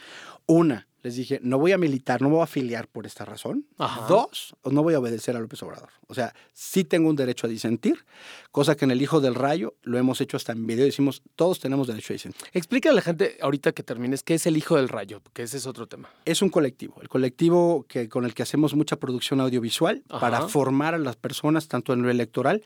Una, 0.45 0.87
les 1.03 1.15
dije, 1.15 1.39
no 1.43 1.59
voy 1.59 1.73
a 1.73 1.77
militar, 1.77 2.21
no 2.21 2.29
voy 2.29 2.39
a 2.39 2.43
afiliar 2.45 2.87
por 2.87 3.05
esta 3.05 3.25
razón. 3.25 3.65
Dos, 4.07 4.55
no 4.63 4.83
voy 4.83 4.93
a 4.93 4.99
obedecer 4.99 5.35
a 5.35 5.39
López 5.39 5.61
Obrador. 5.61 5.89
O 6.07 6.13
sea, 6.13 6.33
sí 6.53 6.85
tengo 6.85 7.09
un 7.09 7.17
derecho 7.17 7.45
a 7.45 7.49
disentir, 7.49 8.05
cosa 8.51 8.75
que 8.75 8.85
en 8.85 8.91
el 8.91 9.01
Hijo 9.01 9.19
del 9.19 9.35
Rayo 9.35 9.75
lo 9.83 9.97
hemos 9.97 10.21
hecho 10.21 10.37
hasta 10.37 10.53
en 10.53 10.65
video. 10.65 10.85
Decimos, 10.85 11.21
todos 11.35 11.59
tenemos 11.59 11.87
derecho 11.87 12.13
a 12.13 12.15
disentir. 12.15 12.41
Explica 12.53 12.89
a 12.89 12.93
la 12.93 13.01
gente, 13.01 13.37
ahorita 13.41 13.73
que 13.73 13.83
termines, 13.83 14.23
qué 14.23 14.35
es 14.35 14.47
el 14.47 14.55
Hijo 14.55 14.77
del 14.77 14.87
Rayo, 14.87 15.19
porque 15.19 15.43
ese 15.43 15.57
es 15.57 15.67
otro 15.67 15.87
tema. 15.87 16.09
Es 16.23 16.41
un 16.41 16.49
colectivo, 16.49 16.95
el 17.01 17.09
colectivo 17.09 17.85
que, 17.89 18.07
con 18.07 18.23
el 18.23 18.33
que 18.33 18.43
hacemos 18.43 18.73
mucha 18.73 18.95
producción 18.95 19.41
audiovisual 19.41 20.03
para 20.07 20.47
formar 20.47 20.93
a 20.93 20.99
las 20.99 21.17
personas, 21.17 21.67
tanto 21.67 21.91
en 21.91 22.01
lo 22.01 22.09
electoral 22.09 22.63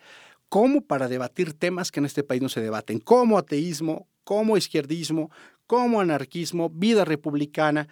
como 0.50 0.82
para 0.82 1.08
debatir 1.08 1.54
temas 1.54 1.92
que 1.92 2.00
en 2.00 2.06
este 2.06 2.24
país 2.24 2.42
no 2.42 2.48
se 2.48 2.62
debaten, 2.62 3.00
como 3.00 3.38
ateísmo, 3.38 4.08
como 4.24 4.58
izquierdismo, 4.58 5.30
como 5.66 6.00
anarquismo, 6.00 6.70
vida 6.70 7.04
republicana, 7.04 7.88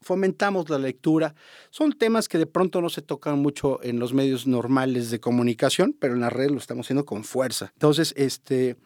fomentamos 0.00 0.68
la 0.70 0.78
lectura. 0.78 1.34
Son 1.70 1.92
temas 1.92 2.28
que 2.28 2.38
de 2.38 2.46
pronto 2.46 2.80
no 2.80 2.88
se 2.88 3.02
tocan 3.02 3.38
mucho 3.38 3.82
en 3.82 3.98
los 3.98 4.12
medios 4.12 4.46
normales 4.46 5.10
de 5.10 5.20
comunicación, 5.20 5.94
pero 5.98 6.14
en 6.14 6.20
la 6.20 6.30
red 6.30 6.50
lo 6.50 6.58
estamos 6.58 6.86
haciendo 6.86 7.04
con 7.04 7.24
fuerza. 7.24 7.70
Entonces, 7.74 8.14
este, 8.16 8.76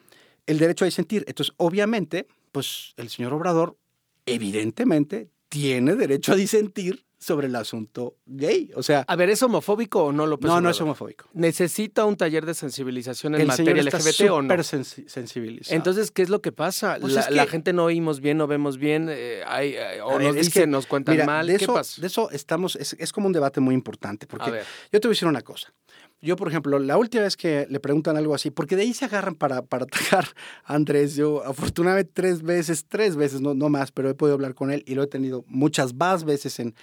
el 0.45 0.59
derecho 0.59 0.85
a 0.85 0.87
disentir. 0.87 1.23
Entonces, 1.27 1.53
obviamente, 1.57 2.27
pues 2.51 2.93
el 2.97 3.09
señor 3.09 3.33
Obrador, 3.33 3.77
evidentemente, 4.25 5.29
tiene 5.49 5.95
derecho 5.95 6.33
a 6.33 6.35
disentir 6.35 7.04
sobre 7.25 7.47
el 7.47 7.55
asunto 7.55 8.17
gay. 8.25 8.71
O 8.75 8.83
sea. 8.83 9.03
A 9.07 9.15
ver, 9.15 9.31
¿es 9.31 9.41
homofóbico 9.41 10.03
o 10.03 10.11
no 10.11 10.27
lo 10.27 10.37
No, 10.41 10.61
no 10.61 10.69
es 10.69 10.79
homofóbico. 10.79 11.27
¿Necesita 11.33 12.05
un 12.05 12.15
taller 12.17 12.45
de 12.45 12.53
sensibilización 12.53 13.33
en 13.35 13.47
materia 13.47 13.81
LGBT 13.81 14.29
o 14.29 14.41
no? 14.43 14.63
sensibilizado. 14.63 15.75
Entonces, 15.75 16.11
¿qué 16.11 16.21
es 16.21 16.29
lo 16.29 16.41
que 16.41 16.51
pasa? 16.51 16.97
Pues 17.01 17.13
la, 17.31 17.47
gente 17.47 17.73
no 17.73 17.85
oímos 17.85 18.21
bien, 18.21 18.37
no 18.37 18.47
vemos 18.47 18.77
bien, 18.77 19.07
eh, 19.09 19.41
hay, 19.47 19.73
eh, 19.75 20.01
o 20.03 20.19
nos 20.19 20.35
dicen, 20.35 20.69
nos 20.69 20.85
cuentan 20.85 21.25
mal. 21.25 21.47
De 21.47 21.57
¿Qué 21.57 21.63
eso, 21.63 21.73
pasa? 21.73 21.99
De 21.99 22.07
eso 22.07 22.29
estamos, 22.29 22.75
es, 22.75 22.95
es, 22.99 23.11
como 23.11 23.27
un 23.27 23.33
debate 23.33 23.59
muy 23.59 23.73
importante. 23.73 24.27
Porque 24.27 24.61
yo 24.91 24.99
te 24.99 25.07
voy 25.07 25.13
a 25.13 25.15
decir 25.15 25.27
una 25.27 25.41
cosa. 25.41 25.73
Yo, 26.21 26.35
por 26.35 26.47
ejemplo, 26.47 26.79
la 26.79 26.97
última 26.97 27.23
vez 27.23 27.37
que 27.37 27.67
le 27.69 27.79
preguntan 27.79 28.17
algo 28.17 28.33
así, 28.33 28.51
porque 28.51 28.75
de 28.75 28.83
ahí 28.83 28.93
se 28.93 29.05
agarran 29.05 29.35
para, 29.35 29.63
para 29.63 29.83
atacar 29.85 30.27
a 30.63 30.75
Andrés, 30.75 31.15
yo 31.15 31.43
afortunadamente 31.43 32.11
tres 32.13 32.41
veces, 32.43 32.85
tres 32.87 33.15
veces, 33.15 33.41
no, 33.41 33.53
no 33.53 33.69
más, 33.69 33.91
pero 33.91 34.09
he 34.09 34.13
podido 34.15 34.35
hablar 34.35 34.53
con 34.53 34.71
él 34.71 34.83
y 34.87 34.95
lo 34.95 35.03
he 35.03 35.07
tenido 35.07 35.43
muchas 35.47 35.93
más 35.93 36.23
veces 36.23 36.59
en, 36.59 36.75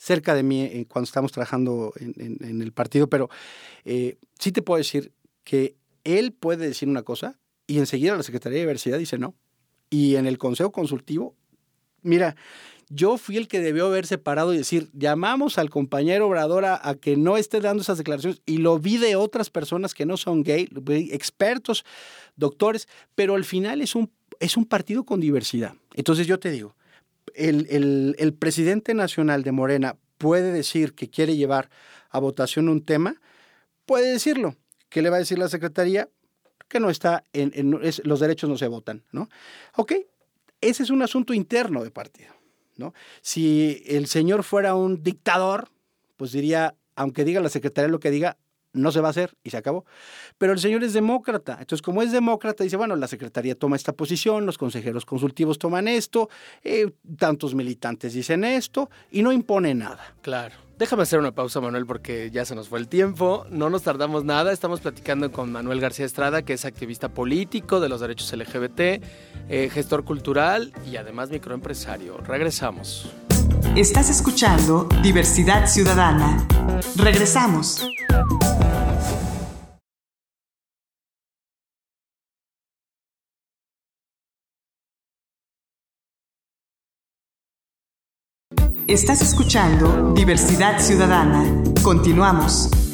cerca 0.00 0.34
de 0.34 0.42
mí 0.42 0.62
eh, 0.62 0.86
cuando 0.88 1.04
estamos 1.04 1.30
trabajando 1.30 1.92
en, 1.96 2.62
el 2.62 2.72
partido, 2.72 3.08
pero 3.08 3.28
eh, 3.84 4.16
sí 4.38 4.50
te 4.50 4.62
puedo 4.62 4.78
decir 4.78 5.12
que 5.44 5.76
él 6.04 6.32
puede 6.32 6.66
decir 6.66 6.88
una 6.88 7.02
cosa 7.02 7.38
y 7.66 7.78
enseguida 7.78 8.16
la 8.16 8.22
Secretaría 8.22 8.56
de 8.56 8.62
Diversidad 8.62 8.98
dice 8.98 9.18
no. 9.18 9.34
Y 9.90 10.16
en 10.16 10.26
el 10.26 10.38
Consejo 10.38 10.72
Consultivo, 10.72 11.36
mira, 12.00 12.34
yo 12.88 13.18
fui 13.18 13.36
el 13.36 13.46
que 13.46 13.60
debió 13.60 13.86
haber 13.86 14.06
separado 14.06 14.54
y 14.54 14.56
decir, 14.56 14.88
llamamos 14.94 15.58
al 15.58 15.68
compañero 15.68 16.28
Obrador 16.28 16.64
a, 16.64 16.94
que 17.00 17.16
no 17.16 17.36
esté 17.36 17.60
dando 17.60 17.82
esas 17.82 17.98
declaraciones 17.98 18.40
y 18.46 18.56
lo 18.56 18.78
vi 18.78 18.96
de 18.96 19.16
otras 19.16 19.50
personas 19.50 19.92
que 19.92 20.06
no 20.06 20.16
son 20.16 20.42
gay, 20.42 20.68
expertos, 21.12 21.84
doctores, 22.36 22.88
pero 23.14 23.34
al 23.34 23.44
final 23.44 23.82
es 23.82 23.94
un, 23.94 24.10
es 24.38 24.56
un 24.56 24.64
partido 24.64 25.04
con 25.04 25.20
diversidad. 25.20 25.74
Entonces 25.94 26.26
yo 26.26 26.38
te 26.40 26.50
digo, 26.50 26.74
el, 27.34 28.34
presidente 28.38 28.94
nacional 28.94 29.42
de 29.42 29.52
Morena 29.52 29.96
puede 30.18 30.52
decir 30.52 30.94
que 30.94 31.08
quiere 31.08 31.36
llevar 31.36 31.70
a 32.10 32.18
votación 32.18 32.68
un 32.68 32.84
tema, 32.84 33.20
puede 33.86 34.12
decirlo. 34.12 34.56
¿Qué 34.88 35.02
le 35.02 35.10
va 35.10 35.16
a 35.16 35.20
decir 35.20 35.38
la 35.38 35.48
Secretaría? 35.48 36.08
Que 36.68 36.80
no 36.80 36.90
está 36.90 37.24
en, 37.32 37.70
los 38.04 38.20
derechos 38.20 38.50
no 38.50 38.56
se 38.56 38.68
votan, 38.68 39.04
¿no? 39.12 39.28
Ok, 39.76 39.92
ese 40.60 40.82
es 40.82 40.90
un 40.90 41.02
asunto 41.02 41.32
interno 41.32 41.82
de 41.84 41.90
partido, 41.90 42.34
¿no? 42.76 42.92
Si 43.22 43.82
el 43.86 44.06
señor 44.06 44.42
fuera 44.42 44.74
un 44.74 45.02
dictador, 45.02 45.68
pues 46.16 46.32
diría, 46.32 46.74
aunque 46.96 47.24
diga 47.24 47.40
la 47.40 47.48
Secretaría 47.48 47.88
lo 47.88 48.00
que 48.00 48.10
diga, 48.10 48.36
no 48.72 48.92
se 48.92 49.00
va 49.00 49.08
a 49.08 49.10
hacer 49.10 49.36
y 49.42 49.50
se 49.50 49.56
acabó. 49.56 49.84
Pero 50.38 50.52
el 50.52 50.58
señor 50.58 50.84
es 50.84 50.92
demócrata. 50.92 51.52
Entonces, 51.60 51.82
como 51.82 52.02
es 52.02 52.12
demócrata, 52.12 52.64
dice, 52.64 52.76
bueno, 52.76 52.96
la 52.96 53.08
Secretaría 53.08 53.54
toma 53.54 53.76
esta 53.76 53.92
posición, 53.92 54.46
los 54.46 54.58
consejeros 54.58 55.04
consultivos 55.04 55.58
toman 55.58 55.88
esto, 55.88 56.28
eh, 56.62 56.92
tantos 57.18 57.54
militantes 57.54 58.14
dicen 58.14 58.44
esto 58.44 58.90
y 59.10 59.22
no 59.22 59.32
impone 59.32 59.74
nada. 59.74 60.14
Claro. 60.22 60.54
Déjame 60.80 61.02
hacer 61.02 61.18
una 61.18 61.32
pausa, 61.32 61.60
Manuel, 61.60 61.84
porque 61.84 62.30
ya 62.30 62.46
se 62.46 62.54
nos 62.54 62.70
fue 62.70 62.78
el 62.78 62.88
tiempo. 62.88 63.44
No 63.50 63.68
nos 63.68 63.82
tardamos 63.82 64.24
nada. 64.24 64.50
Estamos 64.50 64.80
platicando 64.80 65.30
con 65.30 65.52
Manuel 65.52 65.78
García 65.78 66.06
Estrada, 66.06 66.40
que 66.40 66.54
es 66.54 66.64
activista 66.64 67.10
político 67.10 67.80
de 67.80 67.90
los 67.90 68.00
derechos 68.00 68.32
LGBT, 68.32 68.80
eh, 69.50 69.68
gestor 69.70 70.04
cultural 70.04 70.72
y 70.90 70.96
además 70.96 71.28
microempresario. 71.28 72.16
Regresamos. 72.18 73.10
Estás 73.76 74.10
escuchando 74.10 74.88
Diversidad 75.00 75.68
Ciudadana. 75.68 76.44
Regresamos. 76.96 77.86
Estás 88.88 89.22
escuchando 89.22 90.14
Diversidad 90.14 90.80
Ciudadana. 90.80 91.44
Continuamos. 91.80 92.89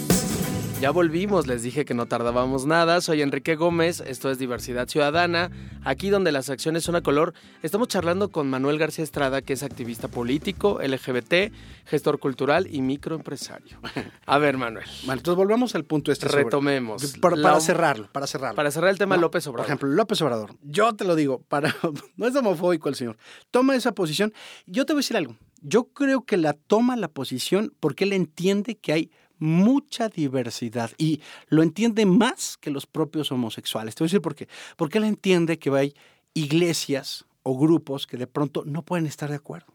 Ya 0.79 0.91
volvimos, 0.91 1.47
les 1.47 1.63
dije 1.63 1.87
que 1.87 1.95
no 1.95 2.05
tardábamos 2.05 2.67
nada. 2.67 3.01
Soy 3.01 3.23
Enrique 3.23 3.57
Gómez, 3.57 4.03
esto 4.07 4.31
es 4.31 4.39
Diversidad 4.39 4.87
Ciudadana. 4.87 5.51
Aquí 5.85 6.11
donde 6.11 6.33
las 6.33 6.51
acciones 6.51 6.85
son 6.85 6.97
a 6.97 7.01
color, 7.01 7.33
estamos 7.63 7.89
charlando 7.89 8.31
con 8.31 8.51
Manuel 8.51 8.79
García 8.79 9.03
Estrada, 9.03 9.41
que 9.41 9.55
es 9.55 9.63
activista 9.63 10.09
político, 10.09 10.79
LGBT, 10.83 11.51
gestor 11.87 12.19
cultural 12.19 12.67
y 12.71 12.83
microempresario. 12.83 13.79
A 14.27 14.37
ver, 14.37 14.59
Manuel. 14.59 14.85
Bueno, 15.07 15.21
entonces 15.21 15.37
volvemos 15.37 15.75
al 15.75 15.87
punto 15.87 16.13
este. 16.13 16.29
Retomemos. 16.29 17.17
para, 17.23 17.59
cerrarlo, 17.61 18.13
para 18.13 18.27
cerrarlo. 18.27 18.57
Para 18.57 18.71
cerrar 18.71 18.91
el 18.91 18.99
tema 18.99 19.17
López 19.17 19.47
Obrador. 19.47 19.65
Por 19.65 19.67
ejemplo, 19.67 19.89
López 19.89 20.21
Obrador. 20.21 20.57
Yo 20.61 20.95
te 20.95 21.05
lo 21.05 21.15
digo, 21.15 21.41
para, 21.49 21.75
no 22.17 22.27
es 22.27 22.37
homofóbico 22.37 22.91
el 22.91 22.97
señor. 22.97 23.17
Toma 23.51 23.75
esa 23.77 23.93
posición. 23.93 24.35
Yo 24.67 24.85
te 24.85 24.93
voy 24.93 24.99
a 24.99 25.03
decir 25.03 25.17
algo. 25.17 25.37
Yo 25.63 25.85
creo 25.85 26.27
que 26.27 26.37
la 26.37 26.53
toma 26.53 26.97
la 26.97 27.09
posición 27.09 27.73
porque 27.81 28.05
él 28.05 28.13
entiende 28.13 28.77
que 28.77 28.93
hay 28.93 29.11
mucha 29.39 30.09
diversidad 30.09 30.91
y 30.99 31.21
lo 31.49 31.63
entiende 31.63 32.07
más 32.07 32.57
que 32.57 32.71
los 32.71 32.87
propios 32.87 33.31
homosexuales. 33.33 33.95
Te 33.95 34.03
voy 34.03 34.07
a 34.07 34.09
decir 34.09 34.23
por 34.23 34.35
qué. 34.35 34.49
Porque 34.77 34.99
él 34.99 35.05
entiende 35.05 35.59
que 35.59 35.71
hay 35.71 35.95
iglesias 36.35 37.25
o 37.43 37.57
grupos 37.57 38.07
que 38.07 38.17
de 38.17 38.27
pronto 38.27 38.65
no 38.67 38.83
pueden 38.83 39.07
estar 39.07 39.31
de 39.31 39.37
acuerdo. 39.37 39.67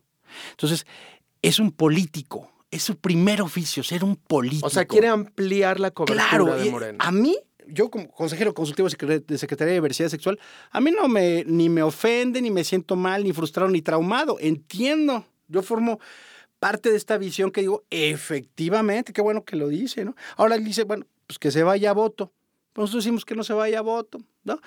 Entonces, 0.52 0.86
es 1.42 1.60
un 1.60 1.72
político, 1.72 2.52
es 2.70 2.84
su 2.84 2.98
primer 2.98 3.42
oficio, 3.42 3.84
ser 3.84 4.04
un 4.04 4.16
político. 4.16 4.68
O 4.68 4.70
sea, 4.70 4.86
quiere 4.86 5.08
ampliar 5.08 5.80
la 5.80 5.92
cobertura 5.92 6.28
claro, 6.28 6.56
de 6.56 6.70
Moreno. 6.70 6.98
A 7.00 7.12
mí, 7.12 7.38
yo 7.68 7.90
como 7.90 8.10
consejero 8.10 8.54
consultivo 8.54 8.88
de 8.90 9.38
Secretaría 9.38 9.72
de 9.72 9.80
Diversidad 9.80 10.10
Sexual, 10.10 10.40
a 10.70 10.82
mí 10.82 10.92
no 10.92 11.08
me, 11.08 11.44
ni 11.46 11.70
me 11.70 11.84
ofende, 11.84 12.42
ni 12.42 12.52
me 12.52 12.64
siento 12.64 12.96
mal, 12.96 13.24
ni 13.24 13.34
frustrado, 13.34 13.70
ni 13.70 13.82
traumado. 13.82 14.38
Entiendo. 14.40 15.26
Yo 15.48 15.62
formo 15.62 16.00
parte 16.62 16.92
de 16.92 16.96
esta 16.96 17.18
visión 17.18 17.50
que 17.50 17.62
digo, 17.62 17.86
efectivamente, 17.90 19.14
qué 19.14 19.22
bueno 19.22 19.44
que 19.44 19.56
lo 19.56 19.68
dice, 19.68 20.06
¿no? 20.06 20.16
Ahora 20.38 20.54
él 20.54 20.64
dice, 20.64 20.84
bueno, 20.84 21.08
pues 21.26 21.40
que 21.40 21.50
se 21.50 21.64
vaya 21.64 21.90
a 21.90 21.94
voto. 21.94 22.32
Nosotros 22.76 23.04
decimos 23.04 23.26
que 23.26 23.34
no 23.34 23.44
se 23.44 23.54
vaya 23.54 23.80
a 23.80 23.82
voto, 23.82 24.20
¿no? 24.44 24.62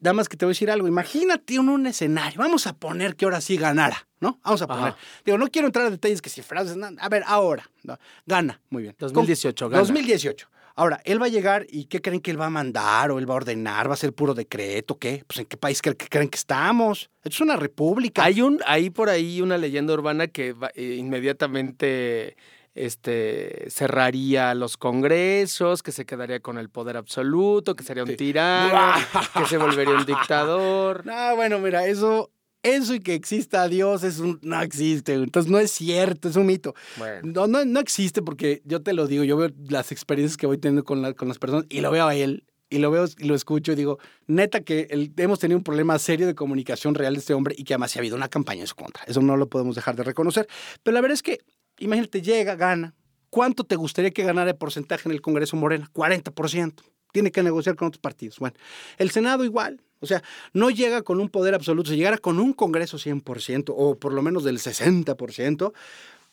Nada 0.00 0.12
más 0.12 0.28
que 0.28 0.36
te 0.36 0.44
voy 0.44 0.50
a 0.50 0.54
decir 0.54 0.70
algo. 0.70 0.86
Imagínate 0.86 1.54
en 1.54 1.70
un 1.70 1.86
escenario. 1.86 2.38
Vamos 2.40 2.66
a 2.66 2.76
poner 2.76 3.16
que 3.16 3.24
ahora 3.24 3.40
sí 3.40 3.56
ganara, 3.56 4.06
¿no? 4.20 4.38
Vamos 4.44 4.60
a 4.60 4.66
poner. 4.66 4.94
Digo, 5.24 5.38
no 5.38 5.48
quiero 5.48 5.66
entrar 5.66 5.86
en 5.86 5.92
detalles 5.92 6.20
que 6.20 6.28
si 6.28 6.42
frases. 6.42 6.76
A 6.98 7.08
ver, 7.08 7.24
ahora. 7.26 7.70
¿no? 7.84 7.98
Gana. 8.26 8.60
Muy 8.68 8.82
bien. 8.82 8.94
2018, 8.98 9.70
gana. 9.70 9.80
2018. 9.80 10.46
Ahora, 10.76 11.00
él 11.04 11.22
va 11.22 11.26
a 11.26 11.30
llegar 11.30 11.66
y 11.68 11.84
¿qué 11.84 12.02
creen 12.02 12.20
que 12.20 12.32
él 12.32 12.40
va 12.40 12.46
a 12.46 12.50
mandar 12.50 13.12
o 13.12 13.18
él 13.18 13.28
va 13.28 13.34
a 13.34 13.36
ordenar? 13.36 13.88
¿Va 13.88 13.94
a 13.94 13.96
ser 13.96 14.12
puro 14.12 14.34
decreto? 14.34 14.98
¿Qué? 14.98 15.22
Pues 15.26 15.38
¿en 15.38 15.46
qué 15.46 15.56
país 15.56 15.80
creen 15.80 16.28
que 16.28 16.36
estamos? 16.36 17.10
Esto 17.22 17.28
es 17.36 17.40
una 17.40 17.56
república. 17.56 18.24
Hay 18.24 18.40
un, 18.40 18.60
hay 18.66 18.90
por 18.90 19.08
ahí 19.08 19.40
una 19.40 19.56
leyenda 19.56 19.94
urbana 19.94 20.26
que 20.26 20.54
eh, 20.74 20.96
inmediatamente 20.98 22.36
este, 22.74 23.70
cerraría 23.70 24.52
los 24.54 24.76
congresos, 24.76 25.82
que 25.82 25.92
se 25.92 26.06
quedaría 26.06 26.40
con 26.40 26.58
el 26.58 26.68
poder 26.70 26.96
absoluto, 26.96 27.76
que 27.76 27.84
sería 27.84 28.02
un 28.02 28.16
tirano, 28.16 28.94
que 29.38 29.46
se 29.46 29.58
volvería 29.58 29.94
un 29.94 30.06
dictador. 30.06 31.06
No, 31.06 31.36
bueno, 31.36 31.60
mira, 31.60 31.86
eso 31.86 32.30
eso 32.64 32.94
y 32.94 33.00
que 33.00 33.14
exista 33.14 33.68
Dios 33.68 34.02
es 34.02 34.18
un, 34.18 34.40
no 34.42 34.60
existe. 34.60 35.14
Entonces 35.14 35.50
no 35.50 35.58
es 35.58 35.70
cierto, 35.70 36.28
es 36.28 36.36
un 36.36 36.46
mito. 36.46 36.74
No, 37.22 37.46
no, 37.46 37.64
no 37.64 37.78
existe 37.78 38.22
porque 38.22 38.62
yo 38.64 38.82
te 38.82 38.92
lo 38.92 39.06
digo, 39.06 39.22
yo 39.22 39.36
veo 39.36 39.50
las 39.68 39.92
experiencias 39.92 40.36
que 40.36 40.46
voy 40.46 40.58
teniendo 40.58 40.82
con, 40.82 41.12
con 41.14 41.28
las 41.28 41.38
personas 41.38 41.66
y 41.68 41.80
lo 41.80 41.90
veo 41.90 42.06
a 42.06 42.14
él 42.14 42.44
y 42.70 42.78
lo 42.78 42.90
veo 42.90 43.06
y 43.18 43.24
lo 43.24 43.34
escucho 43.34 43.72
y 43.72 43.74
digo, 43.76 43.98
neta 44.26 44.62
que 44.62 44.88
hemos 45.16 45.38
tenido 45.38 45.58
un 45.58 45.64
problema 45.64 45.98
serio 45.98 46.26
de 46.26 46.34
comunicación 46.34 46.94
real 46.94 47.14
de 47.14 47.20
este 47.20 47.34
hombre 47.34 47.54
y 47.56 47.64
que 47.64 47.74
además 47.74 47.94
ha 47.94 48.00
habido 48.00 48.16
una 48.16 48.28
campaña 48.28 48.62
en 48.62 48.66
su 48.66 48.74
contra. 48.74 49.04
Eso 49.04 49.20
no 49.20 49.36
lo 49.36 49.48
podemos 49.48 49.76
dejar 49.76 49.94
de 49.94 50.02
reconocer. 50.02 50.48
Pero 50.82 50.94
la 50.94 51.00
verdad 51.00 51.14
es 51.14 51.22
que, 51.22 51.38
imagínate, 51.78 52.20
llega, 52.20 52.56
gana. 52.56 52.94
¿Cuánto 53.30 53.64
te 53.64 53.76
gustaría 53.76 54.10
que 54.10 54.24
ganara 54.24 54.50
el 54.50 54.56
porcentaje 54.56 55.08
en 55.08 55.12
el 55.12 55.20
Congreso 55.20 55.56
Morena? 55.56 55.90
40%. 55.92 56.82
Tiene 57.12 57.30
que 57.30 57.42
negociar 57.42 57.76
con 57.76 57.88
otros 57.88 58.00
partidos. 58.00 58.38
Bueno, 58.38 58.56
el 58.98 59.10
Senado 59.10 59.44
igual. 59.44 59.80
O 60.04 60.06
sea, 60.06 60.22
no 60.52 60.70
llega 60.70 61.02
con 61.02 61.20
un 61.20 61.28
poder 61.28 61.54
absoluto, 61.54 61.90
si 61.90 61.96
llegara 61.96 62.18
con 62.18 62.38
un 62.38 62.52
Congreso 62.52 62.98
100% 62.98 63.72
o 63.76 63.96
por 63.96 64.12
lo 64.12 64.22
menos 64.22 64.44
del 64.44 64.58
60%, 64.58 65.72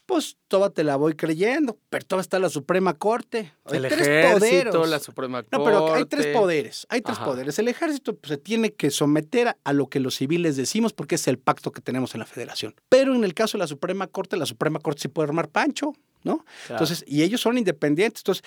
pues 0.05 0.35
toda 0.47 0.69
te 0.69 0.83
la 0.83 0.97
voy 0.97 1.13
creyendo, 1.13 1.77
pero 1.89 2.05
toda 2.05 2.21
está 2.21 2.37
la 2.37 2.49
Suprema 2.49 2.93
Corte. 2.95 3.53
Hay 3.63 3.77
el 3.77 3.87
tres 3.87 4.07
ejército, 4.07 4.85
la 4.85 4.99
Suprema 4.99 5.43
Corte. 5.43 5.57
No, 5.57 5.63
pero 5.63 5.93
hay 5.93 6.05
tres 6.05 6.27
poderes, 6.27 6.85
hay 6.89 7.01
tres 7.01 7.17
poderes. 7.19 7.57
El 7.59 7.69
ejército 7.69 8.15
pues, 8.15 8.29
se 8.29 8.37
tiene 8.37 8.73
que 8.73 8.91
someter 8.91 9.55
a 9.63 9.73
lo 9.73 9.87
que 9.87 10.01
los 10.01 10.15
civiles 10.15 10.57
decimos 10.57 10.91
porque 10.91 11.15
es 11.15 11.27
el 11.27 11.37
pacto 11.37 11.71
que 11.71 11.81
tenemos 11.81 12.13
en 12.13 12.19
la 12.19 12.25
federación. 12.25 12.75
Pero 12.89 13.15
en 13.15 13.23
el 13.23 13.33
caso 13.33 13.57
de 13.57 13.59
la 13.59 13.67
Suprema 13.67 14.07
Corte, 14.07 14.35
la 14.35 14.45
Suprema 14.45 14.79
Corte 14.79 15.03
sí 15.03 15.07
puede 15.07 15.29
armar 15.29 15.47
pancho. 15.47 15.93
¿No? 16.23 16.45
Entonces, 16.69 17.03
y 17.07 17.23
ellos 17.23 17.41
son 17.41 17.57
independientes. 17.57 18.21
Entonces, 18.21 18.43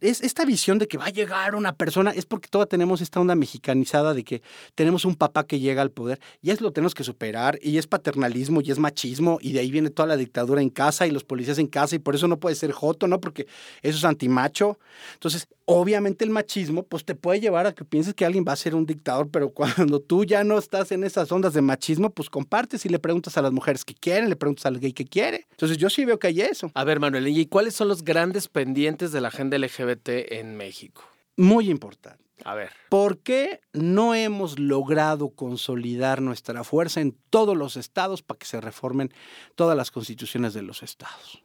es 0.00 0.22
esta 0.22 0.44
visión 0.44 0.78
de 0.78 0.88
que 0.88 0.98
va 0.98 1.06
a 1.06 1.10
llegar 1.10 1.54
una 1.54 1.74
persona, 1.74 2.10
es 2.10 2.26
porque 2.26 2.48
toda 2.48 2.66
tenemos 2.66 3.00
esta 3.00 3.20
onda 3.20 3.34
mexicanizada 3.34 4.14
de 4.14 4.24
que 4.24 4.42
tenemos 4.74 5.04
un 5.04 5.14
papá 5.14 5.44
que 5.44 5.60
llega 5.60 5.82
al 5.82 5.90
poder 5.90 6.20
y 6.42 6.50
es 6.50 6.60
lo 6.60 6.72
tenemos 6.72 6.94
que 6.94 7.04
superar 7.04 7.58
y 7.62 7.78
es 7.78 7.86
paternalismo 7.86 8.60
y 8.60 8.70
es 8.70 8.78
machismo 8.78 9.38
y 9.40 9.52
de 9.52 9.60
ahí 9.60 9.70
viene 9.70 9.90
toda 9.90 10.08
la 10.08 10.16
dictadura 10.16 10.60
en 10.60 10.70
casa 10.70 11.06
y 11.06 11.10
los 11.10 11.24
policías 11.24 11.58
en 11.58 11.66
casa 11.66 11.96
y 11.96 11.98
por 11.98 12.14
eso 12.14 12.28
no 12.28 12.38
puede 12.38 12.56
ser 12.56 12.72
joto, 12.72 13.06
¿no? 13.06 13.20
Porque 13.20 13.46
eso 13.82 13.98
es 13.98 14.04
antimacho. 14.04 14.78
Entonces, 15.14 15.48
obviamente 15.66 16.24
el 16.24 16.30
machismo 16.30 16.82
pues 16.82 17.04
te 17.04 17.14
puede 17.14 17.40
llevar 17.40 17.66
a 17.66 17.74
que 17.74 17.84
pienses 17.84 18.14
que 18.14 18.24
alguien 18.24 18.44
va 18.46 18.52
a 18.52 18.56
ser 18.56 18.74
un 18.74 18.86
dictador, 18.86 19.28
pero 19.30 19.50
cuando 19.54 20.00
tú 20.00 20.24
ya 20.24 20.44
no 20.44 20.58
estás 20.58 20.92
en 20.92 21.04
esas 21.04 21.30
ondas 21.32 21.54
de 21.54 21.62
machismo, 21.62 22.10
pues 22.10 22.30
compartes 22.30 22.84
y 22.86 22.88
le 22.88 22.98
preguntas 22.98 23.36
a 23.38 23.42
las 23.42 23.52
mujeres 23.52 23.84
que 23.84 23.94
quieren, 23.94 24.28
le 24.28 24.36
preguntas 24.36 24.66
al 24.66 24.78
gay 24.78 24.92
que 24.92 25.04
quiere. 25.04 25.46
Entonces, 25.50 25.78
yo 25.78 25.90
sí 25.90 26.04
veo 26.04 26.18
que 26.18 26.28
hay 26.28 26.40
eso. 26.40 26.70
A 26.74 26.84
ver, 26.84 27.00
Manuel, 27.00 27.28
¿y 27.28 27.46
cuáles 27.46 27.74
son 27.74 27.88
los 27.88 28.04
grandes 28.04 28.48
pendientes 28.48 29.12
de 29.12 29.20
la 29.20 29.28
agenda 29.28 29.58
LGBT 29.58 30.08
en 30.32 30.56
México? 30.56 31.02
Muy 31.36 31.70
importante. 31.70 32.22
A 32.44 32.54
ver. 32.54 32.70
¿Por 32.88 33.18
qué 33.18 33.60
no 33.72 34.14
hemos 34.14 34.58
logrado 34.58 35.30
consolidar 35.30 36.20
nuestra 36.20 36.64
fuerza 36.64 37.00
en 37.00 37.16
todos 37.30 37.56
los 37.56 37.76
estados 37.76 38.22
para 38.22 38.38
que 38.38 38.46
se 38.46 38.60
reformen 38.60 39.12
todas 39.54 39.76
las 39.76 39.90
constituciones 39.90 40.52
de 40.52 40.62
los 40.62 40.82
estados? 40.82 41.43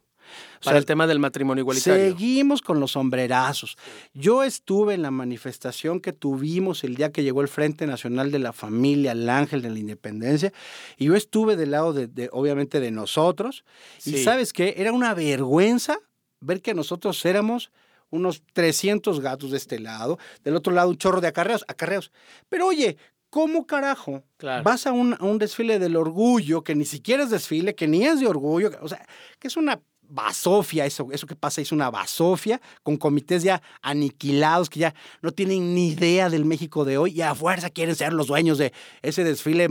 Para 0.64 0.78
el 0.78 0.86
tema 0.86 1.08
del 1.08 1.20
matrimonio 1.20 1.62
igualitario. 1.62 2.12
Seguimos 2.12 2.62
con 2.62 2.80
los 2.80 2.92
sombrerazos. 2.92 3.78
Yo 4.14 4.44
estuve 4.44 4.94
en 4.94 5.02
la 5.02 5.12
manifestación 5.12 6.00
que 6.00 6.14
tuvimos 6.14 6.84
el 6.84 6.96
día 6.96 7.12
que 7.12 7.24
llegó 7.24 7.42
el 7.42 7.48
Frente 7.48 7.88
Nacional 7.88 8.32
de 8.32 8.40
la 8.40 8.54
Familia, 8.54 9.14
el 9.14 9.30
Ángel 9.30 9.62
de 9.62 9.70
la 9.70 9.80
Independencia, 9.80 10.52
y 10.98 11.06
yo 11.06 11.16
estuve 11.16 11.56
del 11.56 11.72
lado 11.72 11.94
de, 11.94 12.30
obviamente, 12.32 12.80
de 12.80 12.92
nosotros. 12.92 13.64
Y 14.06 14.18
sabes 14.18 14.54
qué, 14.54 14.76
era 14.78 14.92
una 14.92 15.14
vergüenza 15.14 16.00
ver 16.42 16.62
que 16.62 16.74
nosotros 16.74 17.24
éramos 17.26 17.72
unos 18.10 18.42
300 18.54 19.20
gatos 19.22 19.52
de 19.52 19.58
este 19.58 19.80
lado, 19.80 20.18
del 20.44 20.56
otro 20.56 20.74
lado 20.74 20.90
un 20.90 20.98
chorro 20.98 21.22
de 21.22 21.28
acarreos, 21.28 21.64
acarreos. 21.68 22.12
Pero 22.50 22.68
oye, 22.68 22.98
¿Cómo 23.30 23.68
carajo 23.68 24.24
vas 24.64 24.88
a 24.88 24.92
un, 24.92 25.14
a 25.14 25.24
un, 25.24 25.38
desfile 25.38 25.78
del 25.78 25.96
orgullo 25.96 26.64
que 26.64 26.74
ni 26.74 26.86
siquiera 26.86 27.24
es 27.24 27.30
desfile, 27.30 27.76
que 27.76 27.88
ni 27.88 28.04
es 28.04 28.20
de 28.20 28.28
orgullo? 28.28 28.72
O 28.82 28.88
sea, 28.88 29.06
que 29.38 29.48
es 29.48 29.56
una 29.56 29.80
basofia, 30.10 30.86
eso, 30.86 31.08
eso 31.12 31.28
que 31.28 31.36
pasa 31.36 31.62
es 31.62 31.72
una 31.72 31.90
basofia, 31.90 32.60
con 32.84 32.98
comités 32.98 33.44
ya 33.44 33.62
aniquilados 33.82 34.70
que 34.70 34.80
ya 34.80 34.94
no 35.22 35.32
tienen 35.32 35.76
ni 35.76 35.90
idea 35.90 36.30
del 36.30 36.46
México 36.46 36.86
de 36.86 36.98
hoy 36.98 37.12
y 37.12 37.22
a 37.22 37.36
fuerza 37.36 37.70
quieren 37.70 37.96
ser 37.96 38.14
los 38.14 38.28
dueños 38.28 38.58
de 38.58 38.74
ese 39.02 39.24
desfile 39.24 39.70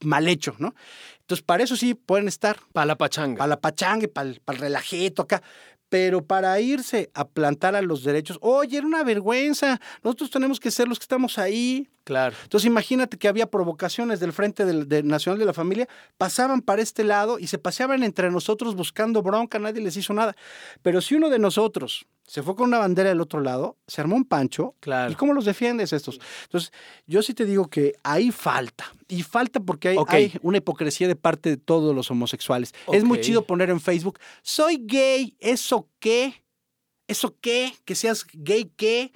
mal 0.00 0.28
hecho, 0.28 0.54
¿no? 0.58 0.74
Entonces, 1.20 1.44
para 1.44 1.62
eso 1.62 1.76
sí 1.76 1.94
pueden 1.94 2.26
estar. 2.26 2.58
Para 2.72 2.86
la 2.86 2.96
pachanga. 2.96 3.38
Para 3.38 3.48
la 3.50 3.60
pachanga, 3.60 4.08
para 4.12 4.30
el, 4.30 4.40
para 4.40 4.56
el 4.56 4.62
relajito 4.62 5.22
acá 5.22 5.42
pero 5.90 6.24
para 6.24 6.58
irse 6.60 7.10
a 7.14 7.28
plantar 7.28 7.74
a 7.74 7.82
los 7.82 8.04
derechos, 8.04 8.38
oye, 8.40 8.78
era 8.78 8.86
una 8.86 9.02
vergüenza, 9.02 9.80
nosotros 10.02 10.30
tenemos 10.30 10.58
que 10.58 10.70
ser 10.70 10.88
los 10.88 10.98
que 10.98 11.04
estamos 11.04 11.36
ahí. 11.36 11.88
Claro. 12.04 12.34
Entonces 12.44 12.66
imagínate 12.66 13.18
que 13.18 13.28
había 13.28 13.50
provocaciones 13.50 14.20
del 14.20 14.32
Frente 14.32 14.64
del, 14.64 15.06
Nacional 15.06 15.38
de 15.38 15.44
la 15.44 15.52
Familia, 15.52 15.88
pasaban 16.16 16.62
para 16.62 16.80
este 16.80 17.04
lado 17.04 17.38
y 17.38 17.48
se 17.48 17.58
paseaban 17.58 18.02
entre 18.04 18.30
nosotros 18.30 18.74
buscando 18.74 19.22
bronca, 19.22 19.58
nadie 19.58 19.82
les 19.82 19.96
hizo 19.96 20.14
nada. 20.14 20.34
Pero 20.80 21.00
si 21.00 21.16
uno 21.16 21.28
de 21.28 21.38
nosotros 21.38 22.06
se 22.30 22.44
fue 22.44 22.54
con 22.54 22.68
una 22.68 22.78
bandera 22.78 23.08
del 23.08 23.20
otro 23.20 23.40
lado, 23.40 23.76
se 23.88 24.00
armó 24.00 24.14
un 24.14 24.24
pancho. 24.24 24.76
Claro. 24.78 25.10
¿Y 25.10 25.16
cómo 25.16 25.34
los 25.34 25.46
defiendes 25.46 25.92
estos? 25.92 26.20
Entonces, 26.44 26.70
yo 27.08 27.22
sí 27.22 27.34
te 27.34 27.44
digo 27.44 27.68
que 27.68 27.96
ahí 28.04 28.30
falta. 28.30 28.84
Y 29.08 29.24
falta 29.24 29.58
porque 29.58 29.88
hay, 29.88 29.96
hay 30.06 30.32
una 30.40 30.58
hipocresía 30.58 31.08
de 31.08 31.16
parte 31.16 31.50
de 31.50 31.56
todos 31.56 31.92
los 31.92 32.08
homosexuales. 32.08 32.72
Es 32.92 33.02
muy 33.02 33.20
chido 33.20 33.44
poner 33.44 33.68
en 33.68 33.80
Facebook, 33.80 34.20
soy 34.42 34.80
gay, 34.80 35.34
¿eso 35.40 35.88
qué? 35.98 36.44
¿Eso 37.10 37.34
qué? 37.40 37.74
¿Que 37.84 37.96
seas 37.96 38.24
gay 38.32 38.70
qué? 38.76 39.12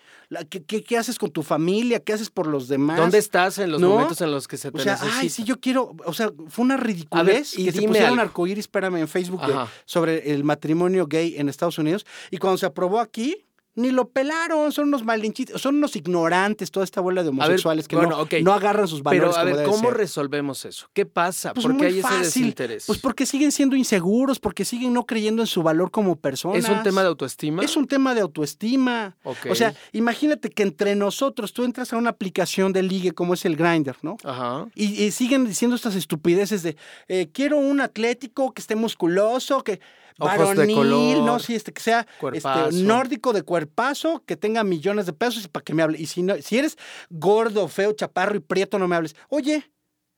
¿Qué, 0.51 0.83
qué, 0.83 0.99
haces 0.99 1.17
con 1.17 1.31
tu 1.31 1.45
familia? 1.45 2.01
¿Qué 2.01 2.13
haces 2.13 2.29
por 2.29 2.49
los 2.49 2.67
demás? 2.67 2.97
¿Dónde 2.97 3.19
estás 3.19 3.59
en 3.59 3.71
los 3.71 3.81
momentos 3.81 4.21
en 4.21 4.33
los 4.33 4.49
que 4.49 4.57
se 4.57 4.73
te 4.73 4.81
o 4.81 4.83
sea, 4.83 4.99
Ay, 5.01 5.29
sí, 5.29 5.45
yo 5.45 5.61
quiero... 5.61 5.95
O 6.05 6.13
sea, 6.13 6.33
fue 6.49 6.65
una 6.65 6.77
ridiculez 6.77 7.57
y 7.57 7.67
que 7.67 7.73
se 7.73 7.83
pusieron 7.83 8.19
arcoíris, 8.19 8.65
espérame, 8.65 8.97
en 8.97 9.07
Facebook 9.07 9.41
sobre 9.85 10.33
el 10.33 10.43
matrimonio 10.43 11.07
gay 11.07 11.37
en 11.37 11.49
Estados 11.49 11.78
Unidos. 11.78 12.04
Y 12.33 12.39
cuando 12.39 12.59
se 12.59 12.67
aprobó 12.67 12.99
aquí, 12.99 13.45
ni 13.76 13.91
lo 13.91 14.08
pelaron, 14.08 14.71
son 14.73 14.89
unos 14.89 15.04
malinchitos, 15.04 15.60
son 15.60 15.76
unos 15.76 15.97
ignorantes, 15.97 16.71
toda 16.71 16.84
esta 16.84 17.00
bola 17.00 17.23
de 17.23 17.30
homosexuales 17.30 17.89
que 17.89 17.97
no, 17.97 18.52
agarran 18.52 18.87
sus 18.87 19.02
valores. 19.02 19.34
Pero 19.34 19.41
a 19.41 19.45
ver, 19.45 19.67
¿cómo 19.67 19.91
resolvemos 19.91 20.65
eso? 20.65 20.89
¿Qué 20.93 21.06
pasa? 21.06 21.52
Pues 21.52 21.67
¿Por 21.67 21.76
qué 21.76 21.87
hay 21.87 21.99
ese 21.99 22.19
desinterés? 22.19 22.84
Pues 22.87 22.99
porque 22.99 23.26
siguen 23.26 23.50
siendo 23.52 23.75
inseguros, 23.76 24.39
porque 24.39 24.65
siguen 24.65 24.93
no 24.93 25.06
creyendo 25.06 25.43
en 25.43 25.47
su 25.47 25.63
valor 25.63 25.91
como 25.91 26.17
personas. 26.17 26.65
¿Es 26.65 26.71
un 26.71 26.82
tema 26.82 27.02
de 27.02 27.08
autoestima? 27.08 27.63
Es 27.65 27.76
un 27.76 27.87
tema 27.87 28.15
de 28.15 28.21
autoestima. 28.21 29.17
O 29.23 29.54
sea, 29.54 29.75
imagínate 29.93 30.50
que 30.50 30.63
entre 30.63 30.95
nosotros 30.95 31.52
tú 31.52 31.65
entras 31.65 31.93
a 31.93 31.97
una 31.97 32.10
aplicación 32.10 32.73
de 32.73 32.82
ligue 32.82 33.13
como 33.13 33.34
es 33.34 33.45
el 33.45 33.56
Grinder, 33.56 33.97
¿no? 34.02 34.17
Ajá. 34.25 34.67
Y, 34.75 35.10
siguen 35.10 35.45
diciendo 35.47 35.76
estas 35.76 35.95
estupideces 35.95 36.63
de 36.63 36.76
eh, 37.08 37.28
quiero 37.32 37.58
un 37.58 37.80
atlético 37.80 38.52
que 38.52 38.60
esté 38.60 38.75
musculoso, 38.75 39.63
que 39.63 39.80
Ojos 40.19 40.57
de 40.57 40.73
color, 40.73 41.25
no, 41.25 41.39
sí, 41.41 41.55
este, 41.55 41.73
que 41.73 41.83
sea 41.83 42.07
este, 42.33 42.73
nórdico 42.73 43.33
de 43.33 43.43
cuerpazo, 43.43 44.23
que 44.25 44.37
tenga 44.37 44.63
millones 44.63 45.07
de 45.07 45.13
pesos 45.13 45.45
y 45.45 45.49
para 45.49 45.65
que 45.65 45.75
me 45.75 45.83
hable. 45.83 46.00
Y 46.00 46.07
si, 46.07 46.23
no, 46.23 46.37
si 46.41 46.59
eres 46.59 46.77
gordo, 47.11 47.67
feo, 47.69 47.93
chaparro 47.93 48.37
y 48.37 48.41
prieto, 48.41 48.79
no 48.79 48.87
me 48.87 48.95
hables. 48.95 49.17
Oye, 49.29 49.73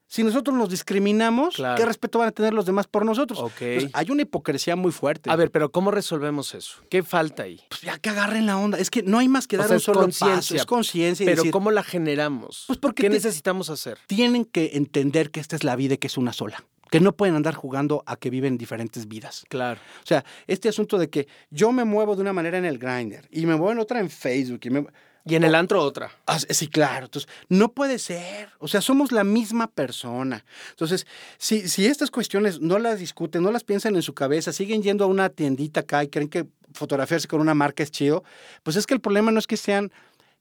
si 0.09 0.23
nosotros 0.23 0.57
nos 0.57 0.71
discriminamos, 0.71 1.57
¿qué 1.57 1.85
respeto 1.85 2.21
van 2.21 2.29
a 2.29 2.33
tener 2.33 2.55
los 2.55 2.65
demás 2.65 2.87
por 2.87 3.05
nosotros? 3.05 3.41
hay 3.93 4.11
una 4.11 4.23
hipocresía 4.23 4.77
muy 4.77 4.93
fuerte. 4.93 5.31
A 5.31 5.37
ver, 5.37 5.51
pero 5.51 5.73
¿cómo 5.73 5.91
resolvemos 5.91 6.55
eso? 6.55 6.77
¿Qué 6.89 7.03
falta 7.03 7.43
ahí? 7.43 7.61
Pues 7.71 7.81
ya 7.81 7.99
que 7.99 8.11
agarren 8.11 8.47
la 8.47 8.57
onda. 8.57 8.79
Es 8.79 8.91
que 8.91 9.03
no 9.03 9.19
hay 9.19 9.29
más 9.29 9.49
que 9.49 9.57
dar 9.57 9.71
un 9.71 9.81
solo 9.81 10.09
paso. 10.19 10.55
Es 10.55 10.65
conciencia. 10.65 11.27
Pero 11.27 11.51
¿cómo 11.51 11.71
la 11.71 11.83
generamos? 11.83 12.65
Pues 12.67 12.79
porque 12.79 13.03
¿Qué 13.03 13.09
necesitamos 13.09 13.69
hacer? 13.69 13.99
Tienen 14.07 14.45
que 14.45 14.73
entender 14.75 15.31
que 15.31 15.41
esta 15.41 15.57
es 15.57 15.65
la 15.65 15.75
vida 15.75 15.95
y 15.95 15.99
que 15.99 16.07
es 16.07 16.17
una 16.17 16.33
sola 16.33 16.65
que 16.91 17.01
no 17.01 17.17
pueden 17.17 17.35
andar 17.35 17.55
jugando 17.55 18.03
a 18.07 18.17
que 18.17 18.31
viven 18.31 18.59
diferentes 18.59 19.09
vidas. 19.09 19.45
Claro. 19.49 19.81
O 20.03 20.07
sea, 20.07 20.25
este 20.47 20.69
asunto 20.69 20.99
de 20.99 21.11
que 21.11 21.29
yo 21.51 21.73
me 21.73 21.85
muevo 21.85 22.17
de 22.17 22.23
una 22.23 22.33
manera 22.33 22.59
en 22.59 22.65
el 22.65 22.79
grinder 22.79 23.29
y 23.31 23.47
me 23.47 23.57
muevo 23.57 23.73
en 23.73 23.79
otra 23.79 24.01
en 24.01 24.11
Facebook 24.11 24.61
y, 25.29 25.35
en 25.35 25.45
el 25.45 25.55
antro 25.57 25.83
otra. 25.83 26.13
Ah, 26.27 26.39
sí, 26.39 26.69
claro. 26.69 27.07
Entonces, 27.07 27.29
no 27.49 27.73
puede 27.73 27.99
ser. 27.99 28.51
O 28.59 28.69
sea, 28.69 28.81
somos 28.81 29.11
la 29.11 29.25
misma 29.25 29.67
persona. 29.67 30.45
Entonces, 30.71 31.07
si, 31.37 31.69
si 31.69 31.87
estas 31.87 32.13
cuestiones 32.13 32.61
no 32.61 32.79
las 32.79 33.01
discuten, 33.01 33.43
no 33.43 33.51
las 33.51 33.65
piensan 33.65 33.97
en 33.97 34.03
su 34.03 34.15
cabeza, 34.15 34.53
siguen 34.53 34.83
yendo 34.83 35.05
a 35.05 35.09
una 35.09 35.29
tiendita 35.29 35.81
acá 35.81 36.05
y 36.05 36.09
creen 36.09 36.29
que 36.29 36.47
fotografiarse 36.73 37.27
con 37.27 37.41
una 37.41 37.55
marca 37.55 37.83
es 37.83 37.91
chido, 37.91 38.23
pues 38.63 38.77
es 38.77 38.87
que 38.87 38.95
el 38.95 39.01
problema 39.01 39.33
no 39.33 39.39
es 39.39 39.47
que 39.47 39.57
sean 39.57 39.91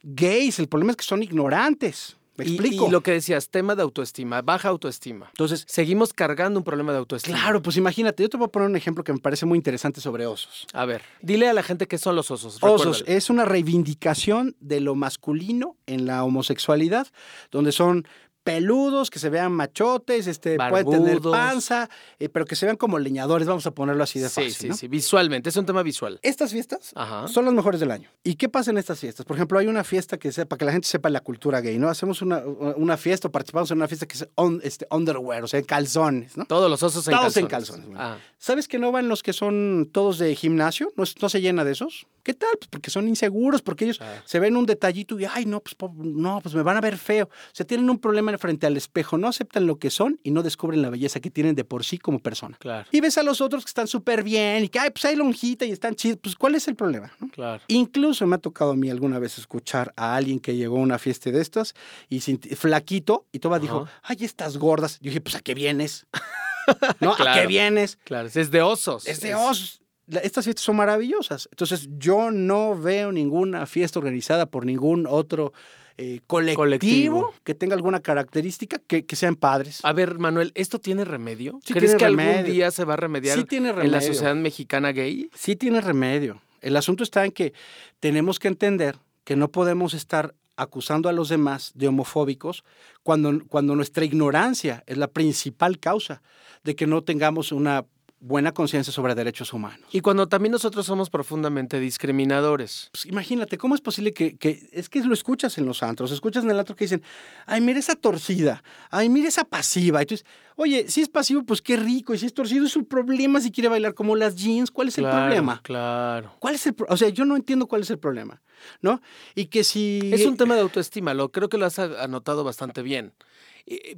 gays, 0.04 0.60
el 0.60 0.68
problema 0.68 0.92
es 0.92 0.98
que 0.98 1.06
son 1.06 1.24
ignorantes. 1.24 2.18
¿Me 2.38 2.46
explico? 2.46 2.88
Y, 2.88 2.92
lo 2.92 3.02
que 3.02 3.12
decías, 3.12 3.50
tema 3.50 3.76
de 3.76 3.82
autoestima, 3.82 4.42
baja 4.42 4.70
autoestima. 4.70 5.28
Entonces, 5.30 5.64
seguimos 5.68 6.14
cargando 6.14 6.60
un 6.60 6.64
problema 6.64 6.92
de 6.92 7.00
autoestima. 7.00 7.38
Claro, 7.38 7.62
pues 7.62 7.78
imagínate, 7.78 8.24
yo 8.24 8.30
te 8.30 8.38
voy 8.38 8.48
a 8.48 8.50
poner 8.50 8.70
un 8.70 8.76
ejemplo 8.76 9.04
que 9.04 9.14
me 9.14 9.20
parece 9.20 9.46
muy 9.46 9.58
interesante 9.58 10.02
sobre 10.02 10.26
osos. 10.26 10.68
A 10.74 10.86
ver, 10.86 11.02
dile 11.22 11.48
a 11.48 11.54
la 11.54 11.64
gente 11.64 11.88
qué 11.88 11.98
son 11.98 12.16
los 12.16 12.32
osos. 12.32 12.58
Osos 12.62 13.04
es 13.08 13.30
una 13.30 13.46
reivindicación 13.46 14.56
de 14.60 14.82
lo 14.82 14.96
masculino 14.96 15.78
en 15.86 16.06
la 16.06 16.24
homosexualidad, 16.24 17.08
donde 17.52 17.72
son 17.72 18.06
peludos, 18.46 19.10
que 19.10 19.18
se 19.18 19.30
vean 19.32 19.52
machotes, 19.52 20.28
este, 20.28 20.56
pueden 20.58 20.88
tener 20.88 21.20
panza, 21.20 21.90
eh, 22.20 22.30
pero 22.30 22.46
que 22.46 22.56
se 22.56 22.68
vean 22.68 22.78
como 22.78 23.00
leñadores, 23.00 23.48
vamos 23.48 23.66
a 23.66 23.72
ponerlo 23.72 24.04
así 24.04 24.20
de 24.20 24.30
fácil. 24.30 24.54
Sí, 24.54 24.68
sí, 24.68 24.74
sí, 24.74 24.88
visualmente, 24.88 25.50
es 25.50 25.58
un 25.58 25.66
tema 25.66 25.82
visual. 25.82 26.20
Estas 26.22 26.52
fiestas 26.52 26.94
son 27.28 27.46
las 27.46 27.54
mejores 27.56 27.80
del 27.80 27.90
año. 27.90 28.12
¿Y 28.24 28.36
qué 28.36 28.48
pasa 28.48 28.70
en 28.70 28.78
estas 28.78 29.00
fiestas? 29.00 29.26
Por 29.26 29.36
ejemplo, 29.36 29.58
hay 29.58 29.66
una 29.66 29.84
fiesta 29.84 30.18
que 30.18 30.32
sepa, 30.32 30.58
que 30.58 30.66
la 30.66 30.72
gente 30.72 30.88
sepa 30.88 31.10
la 31.10 31.22
cultura 31.22 31.60
gay, 31.60 31.80
¿no? 31.80 31.90
Hacemos 31.90 32.22
una, 32.22 32.44
una 32.76 32.98
fiesta 32.98 33.30
o 33.30 33.32
participamos 33.32 33.72
en 33.72 33.78
una 33.78 33.88
fiesta 33.88 34.06
que 34.06 34.16
es 34.16 34.28
este, 34.62 34.86
underwear, 34.92 35.44
o 35.44 35.48
sea, 35.48 35.60
en 35.60 35.66
calzones, 35.66 36.38
¿no? 36.38 36.46
Todos 36.46 36.70
los 36.70 36.84
osos 36.84 37.08
en 37.08 37.16
todos 37.16 37.34
calzones. 37.34 37.38
en 37.44 37.48
calzones. 37.48 37.88
Ah. 37.96 38.18
¿Sabes 38.38 38.68
que 38.68 38.78
no 38.78 38.92
van 38.92 39.08
los 39.10 39.24
que 39.24 39.34
son 39.34 39.90
todos 39.92 40.20
de 40.20 40.36
gimnasio? 40.36 40.94
¿No, 40.96 41.04
no 41.20 41.30
se 41.30 41.42
llena 41.42 41.64
de 41.64 41.72
esos? 41.72 42.06
¿Qué 42.26 42.34
tal? 42.34 42.50
Pues 42.58 42.68
porque 42.70 42.90
son 42.90 43.08
inseguros, 43.08 43.62
porque 43.62 43.86
ellos 43.86 44.00
se 44.26 44.40
ven 44.40 44.58
un 44.58 44.66
detallito 44.66 45.20
y, 45.20 45.26
ay, 45.26 45.46
no, 45.46 45.60
pues 45.60 45.76
no, 45.94 46.42
pues 46.42 46.56
me 46.56 46.64
van 46.64 46.76
a 46.76 46.82
ver 46.82 46.98
feo. 46.98 47.26
O 47.26 47.52
sea, 47.54 47.68
tienen 47.68 47.88
un 47.88 48.00
problema 48.00 48.36
frente 48.40 48.66
al 48.66 48.76
espejo, 48.76 49.20
no 49.20 49.28
aceptan 49.28 49.68
lo 49.68 49.78
que 49.78 49.92
son 49.92 50.20
y 50.24 50.32
no 50.32 50.42
descubren 50.42 50.82
la 50.82 50.90
belleza 50.90 51.20
que 51.20 51.30
tienen 51.30 51.54
de 51.54 51.64
por 51.64 51.86
sí 51.86 52.00
como 52.00 52.18
persona. 52.18 52.58
Claro. 52.58 52.88
Y 52.90 53.00
ves 53.00 53.20
a 53.20 53.24
los 53.24 53.42
otros 53.42 53.64
que 53.64 53.70
están 53.70 53.86
súper 53.86 54.24
bien 54.24 54.64
y 54.64 54.70
que, 54.70 54.80
ay, 54.80 54.90
pues 54.90 55.06
hay 55.06 55.16
lonjita 55.16 55.66
y 55.66 55.72
están 55.72 55.94
chidos. 55.94 56.18
Pues, 56.20 56.36
¿cuál 56.36 56.56
es 56.56 56.68
el 56.68 56.76
problema? 56.76 57.14
Claro. 57.32 57.62
Incluso 57.68 58.26
me 58.26 58.38
ha 58.38 58.40
tocado 58.40 58.72
a 58.72 58.76
mí 58.76 58.90
alguna 58.90 59.20
vez 59.20 59.38
escuchar 59.38 59.94
a 59.96 60.16
alguien 60.16 60.40
que 60.40 60.56
llegó 60.56 60.78
a 60.78 60.82
una 60.82 60.98
fiesta 60.98 61.30
de 61.30 61.40
estas 61.40 61.76
y 62.10 62.22
flaquito 62.22 63.28
y 63.34 63.38
toda 63.38 63.60
dijo, 63.60 63.88
ay, 64.02 64.18
estas 64.22 64.58
gordas. 64.58 64.98
Yo 65.00 65.10
dije, 65.10 65.22
pues, 65.22 65.36
¿a 65.36 65.42
qué 65.42 65.54
vienes? 65.54 66.08
¿No? 67.02 67.14
¿A 67.14 67.34
qué 67.36 67.46
vienes? 67.46 68.00
Claro, 68.04 68.28
es 68.34 68.50
de 68.50 68.64
osos. 68.64 69.08
Es 69.08 69.22
de 69.22 69.36
osos. 69.36 69.85
Estas 70.08 70.46
fiestas 70.46 70.64
son 70.64 70.76
maravillosas. 70.76 71.48
Entonces, 71.52 71.90
yo 71.98 72.32
no 72.32 72.80
veo 72.80 73.12
ninguna 73.12 73.66
fiesta 73.66 74.00
organizada 74.00 74.46
por 74.46 74.66
ningún 74.66 75.08
otro 75.08 75.54
eh, 75.98 76.20
colectivo, 76.28 77.34
que 77.46 77.56
tenga 77.56 77.74
alguna 77.74 78.02
característica 78.02 78.80
que, 78.80 79.06
sean 79.16 79.36
padres. 79.36 79.80
A 79.84 79.94
ver, 79.94 80.20
Manuel, 80.20 80.52
¿esto 80.54 80.80
tiene 80.80 81.06
remedio? 81.06 81.60
¿Crees 81.66 81.96
que 81.96 82.04
algún 82.06 82.44
día 82.44 82.70
se 82.72 82.84
va 82.84 82.96
a 82.96 82.98
remediar 82.98 83.40
en 83.40 83.92
la 83.92 84.02
sociedad 84.02 84.36
mexicana 84.36 84.92
gay? 84.92 85.30
Sí 85.34 85.56
tiene 85.56 85.80
remedio. 85.80 86.42
El 86.60 86.76
asunto 86.76 87.04
está 87.04 87.24
en 87.26 87.32
que 87.32 87.54
tenemos 88.02 88.40
que 88.40 88.50
entender 88.50 88.98
que 89.24 89.36
no 89.36 89.52
podemos 89.52 89.94
estar 89.94 90.36
acusando 90.58 91.10
a 91.10 91.14
los 91.14 91.30
demás 91.30 91.72
de 91.76 91.88
homofóbicos 91.88 92.64
cuando, 93.04 93.46
cuando 93.48 93.76
nuestra 93.76 94.04
ignorancia 94.04 94.84
es 94.88 94.98
la 94.98 95.08
principal 95.08 95.80
causa 95.80 96.22
de 96.64 96.76
que 96.76 96.88
no 96.88 97.04
tengamos 97.04 97.52
una 97.52 97.86
buena 98.26 98.52
conciencia 98.54 98.92
sobre 98.92 99.14
derechos 99.14 99.54
humanos. 99.54 99.88
Y 99.92 100.02
cuando 100.02 100.28
también 100.28 100.52
nosotros 100.52 100.88
somos 100.88 101.12
profundamente 101.12 101.80
discriminadores. 101.80 102.90
Pues 102.92 103.06
imagínate, 103.06 103.58
¿cómo 103.60 103.76
es 103.76 103.82
posible 103.82 104.14
que, 104.14 104.36
es 104.72 104.90
que 104.90 105.04
lo 105.04 105.14
escuchas 105.14 105.60
en 105.60 105.66
los 105.66 105.84
antros, 105.84 106.12
escuchas 106.12 106.44
en 106.44 106.50
el 106.50 106.58
antro 106.58 106.76
que 106.76 106.86
dicen, 106.86 107.04
ay, 107.46 107.62
mira 107.62 107.78
esa 107.78 107.96
torcida, 107.96 108.64
ay, 108.90 109.10
mira 109.10 109.28
esa 109.28 109.44
pasiva. 109.44 110.02
Y 110.02 110.08
tú 110.08 110.16
dices, 110.16 110.28
oye, 110.56 110.90
si 110.90 111.02
es 111.02 111.10
pasivo, 111.10 111.44
pues 111.44 111.62
qué 111.62 111.78
rico, 111.78 112.16
y 112.16 112.18
si 112.18 112.26
es 112.26 112.34
torcido, 112.34 112.66
es 112.66 112.76
un 112.76 112.86
problema 112.86 113.40
si 113.40 113.52
quiere 113.52 113.70
bailar 113.70 113.94
como 113.94 114.16
las 114.16 114.36
jeans, 114.36 114.72
¿cuál 114.72 114.88
es 114.88 114.98
el 114.98 115.06
problema? 115.06 115.62
Claro. 115.62 116.34
¿Cuál 116.40 116.56
es 116.56 116.66
el 116.66 116.76
O 116.90 116.98
sea, 116.98 117.10
yo 117.10 117.26
no 117.26 117.36
entiendo 117.36 117.68
cuál 117.68 117.84
es 117.84 117.92
el 117.92 118.00
problema, 118.00 118.42
¿no? 118.82 119.02
Y 119.36 119.46
que 119.46 119.64
si... 119.64 120.00
Es 120.12 120.26
un 120.26 120.36
tema 120.36 120.56
de 120.56 120.62
autoestima, 120.62 121.14
lo 121.14 121.32
creo 121.32 121.48
que 121.48 121.60
lo 121.60 121.68
has 121.68 121.78
anotado 121.78 122.44
bastante 122.44 122.82
bien. 122.82 123.14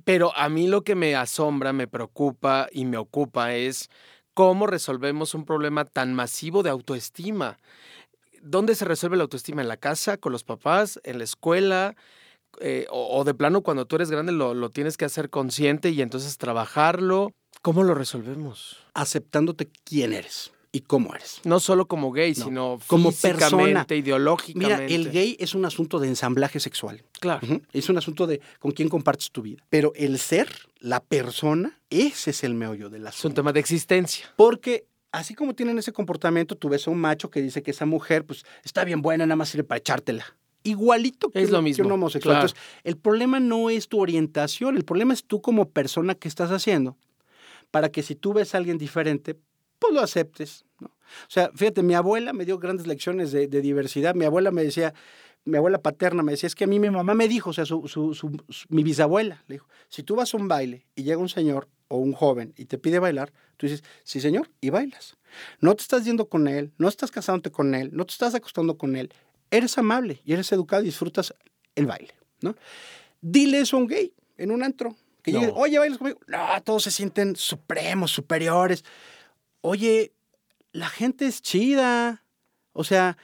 Pero 0.06 0.36
a 0.36 0.48
mí 0.48 0.68
lo 0.68 0.84
que 0.84 0.96
me 0.96 1.16
asombra, 1.16 1.74
me 1.74 1.88
preocupa 1.88 2.70
y 2.72 2.86
me 2.86 2.98
ocupa 2.98 3.54
es 3.54 3.90
¿Cómo 4.38 4.68
resolvemos 4.68 5.34
un 5.34 5.46
problema 5.46 5.84
tan 5.84 6.14
masivo 6.14 6.62
de 6.62 6.70
autoestima? 6.70 7.58
¿Dónde 8.44 8.76
se 8.76 8.86
resuelve 8.86 9.18
la 9.18 9.24
autoestima? 9.24 9.64
¿En 9.64 9.68
la 9.68 9.78
casa, 9.78 10.18
con 10.18 10.32
los 10.32 10.44
papás, 10.44 11.00
en 11.04 11.18
la 11.18 11.24
escuela? 11.24 11.96
Eh, 12.60 12.86
o, 12.92 13.24
de 13.24 13.34
plano 13.34 13.64
cuando 13.64 13.88
tú 13.88 13.96
eres 13.96 14.12
grande 14.12 14.32
lo, 14.34 14.54
lo 14.54 14.70
tienes 14.70 14.96
que 14.96 15.06
hacer 15.06 15.32
consciente 15.32 15.90
y 15.90 16.04
entonces 16.04 16.38
trabajarlo. 16.38 17.34
¿Cómo 17.64 17.82
lo 17.84 17.96
resolvemos? 17.96 18.78
Aceptándote 18.94 19.72
quién 19.84 20.14
eres 20.14 20.52
y 20.78 20.82
cómo 20.82 21.16
eres. 21.16 21.42
No 21.44 21.60
solo 21.60 21.88
como 21.88 22.12
gay, 22.12 22.36
sino 22.36 22.80
como 22.86 23.12
persona, 23.12 23.86
ideológicamente. 23.90 24.84
Mira, 24.84 24.96
el 24.96 25.12
gay 25.12 25.36
es 25.40 25.56
un 25.56 25.66
asunto 25.66 26.00
de 26.00 26.08
ensamblaje 26.08 26.60
sexual. 26.60 27.04
Claro. 27.20 27.46
Es 27.74 27.90
un 27.90 27.98
asunto 27.98 28.28
de 28.28 28.42
con 28.60 28.72
quién 28.72 28.88
compartes 28.88 29.32
tu 29.32 29.42
vida. 29.42 29.64
Pero 29.70 29.92
el 29.96 30.20
ser, 30.20 30.50
la 30.80 31.00
persona, 31.00 31.80
ese 31.90 32.30
es 32.30 32.44
el 32.44 32.54
meollo 32.54 32.90
del 32.90 33.08
asunto. 33.08 33.20
Es 33.20 33.26
un 33.26 33.34
tema 33.34 33.54
de 33.54 33.60
existencia. 33.60 34.28
Porque 34.36 34.86
así 35.12 35.34
como 35.34 35.56
tienen 35.56 35.80
ese 35.80 35.94
comportamiento, 35.94 36.56
tú 36.56 36.70
ves 36.70 36.88
a 36.88 36.92
un 36.92 37.00
macho 37.00 37.32
que 37.32 37.42
dice 37.42 37.64
que 37.64 37.72
esa 37.72 37.88
mujer, 37.88 38.24
pues, 38.24 38.46
está 38.64 38.84
bien 38.84 39.02
buena, 39.02 39.26
nada 39.26 39.36
más 39.36 39.50
sirve 39.50 39.64
para 39.64 39.80
echártela 39.80 40.26
igualito 40.64 41.30
que, 41.30 41.42
es 41.42 41.50
lo 41.50 41.62
mismo. 41.62 41.86
un 41.86 41.94
homosexual. 41.94 42.36
Entonces, 42.36 42.60
el 42.84 42.98
problema 42.98 43.40
no 43.40 43.70
es 43.70 43.88
tu 43.88 44.02
orientación, 44.02 44.76
el 44.76 44.84
problema 44.84 45.14
es 45.14 45.24
tú 45.24 45.40
como 45.40 45.70
persona 45.70 46.14
que 46.14 46.28
estás 46.28 46.52
haciendo 46.52 46.98
para 47.72 47.90
que 47.90 48.04
si 48.04 48.16
tú 48.16 48.34
ves 48.34 48.54
a 48.54 48.58
alguien 48.58 48.78
diferente, 48.78 49.38
pues 49.80 49.94
lo 49.94 50.02
aceptes. 50.02 50.66
¿no? 50.80 50.88
O 50.88 51.30
sea, 51.30 51.52
fíjate, 51.54 51.84
mi 51.84 51.94
abuela 51.94 52.34
me 52.34 52.46
dio 52.46 52.58
grandes 52.60 52.88
lecciones 52.88 53.32
de, 53.32 53.48
diversidad. 53.48 54.16
Mi 54.16 54.26
abuela 54.26 54.52
me 54.52 54.64
decía, 54.64 54.94
mi 55.46 55.58
abuela 55.58 55.82
paterna 55.82 56.24
me 56.24 56.32
decía, 56.34 56.48
es 56.48 56.56
que 56.56 56.66
a 56.66 56.68
mí 56.68 56.80
mi 56.80 56.90
mamá 56.90 57.14
me 57.14 57.28
dijo, 57.28 57.52
o 57.52 57.54
sea, 57.54 57.66
su, 57.66 58.44
mi 58.70 58.84
bisabuela 58.84 59.44
le 59.48 59.56
dijo, 59.56 59.68
si 59.90 60.04
tú 60.04 60.16
vas 60.16 60.34
a 60.34 60.38
un 60.38 60.48
baile 60.48 60.86
y 60.96 61.04
llega 61.04 61.18
un 61.18 61.30
señor 61.30 61.70
o 61.88 61.98
un 61.98 62.14
joven 62.14 62.54
y 62.58 62.66
te 62.66 62.78
pide 62.78 63.00
bailar, 63.00 63.32
tú 63.56 63.68
dices, 63.68 63.84
sí 64.04 64.20
señor, 64.20 64.50
y 64.62 64.70
bailas. 64.70 65.18
No 65.60 65.76
te 65.76 65.84
estás 65.84 66.06
yendo 66.06 66.28
con 66.28 66.48
él, 66.48 66.74
no 66.78 66.88
estás 66.88 67.12
casándote 67.12 67.52
con 67.52 67.76
él, 67.76 67.90
no 67.94 68.06
te 68.06 68.12
estás 68.12 68.36
acostando 68.36 68.78
con 68.78 68.96
él. 68.96 69.14
Eres 69.50 69.78
amable 69.78 70.22
y 70.26 70.34
eres 70.34 70.52
educado 70.52 70.82
y 70.82 70.86
disfrutas 70.86 71.34
el 71.76 71.86
baile, 71.86 72.14
¿no? 72.42 72.56
Dile 73.22 73.60
eso 73.60 73.78
a 73.78 73.80
un 73.80 73.88
gay 73.88 74.14
en 74.38 74.52
un 74.52 74.64
antro. 74.64 74.96
Que 75.24 75.32
llegue, 75.32 75.52
oye, 75.56 75.80
bailas 75.80 75.98
conmigo. 75.98 76.20
No, 76.28 76.40
todos 76.64 76.84
se 76.84 76.92
sienten 76.92 77.36
supremos, 77.36 78.12
superiores 78.12 78.84
oye, 79.68 80.14
la 80.72 80.90
gente 80.90 81.26
es 81.26 81.42
chida. 81.42 82.24
O 82.74 82.84
sea, 82.84 83.18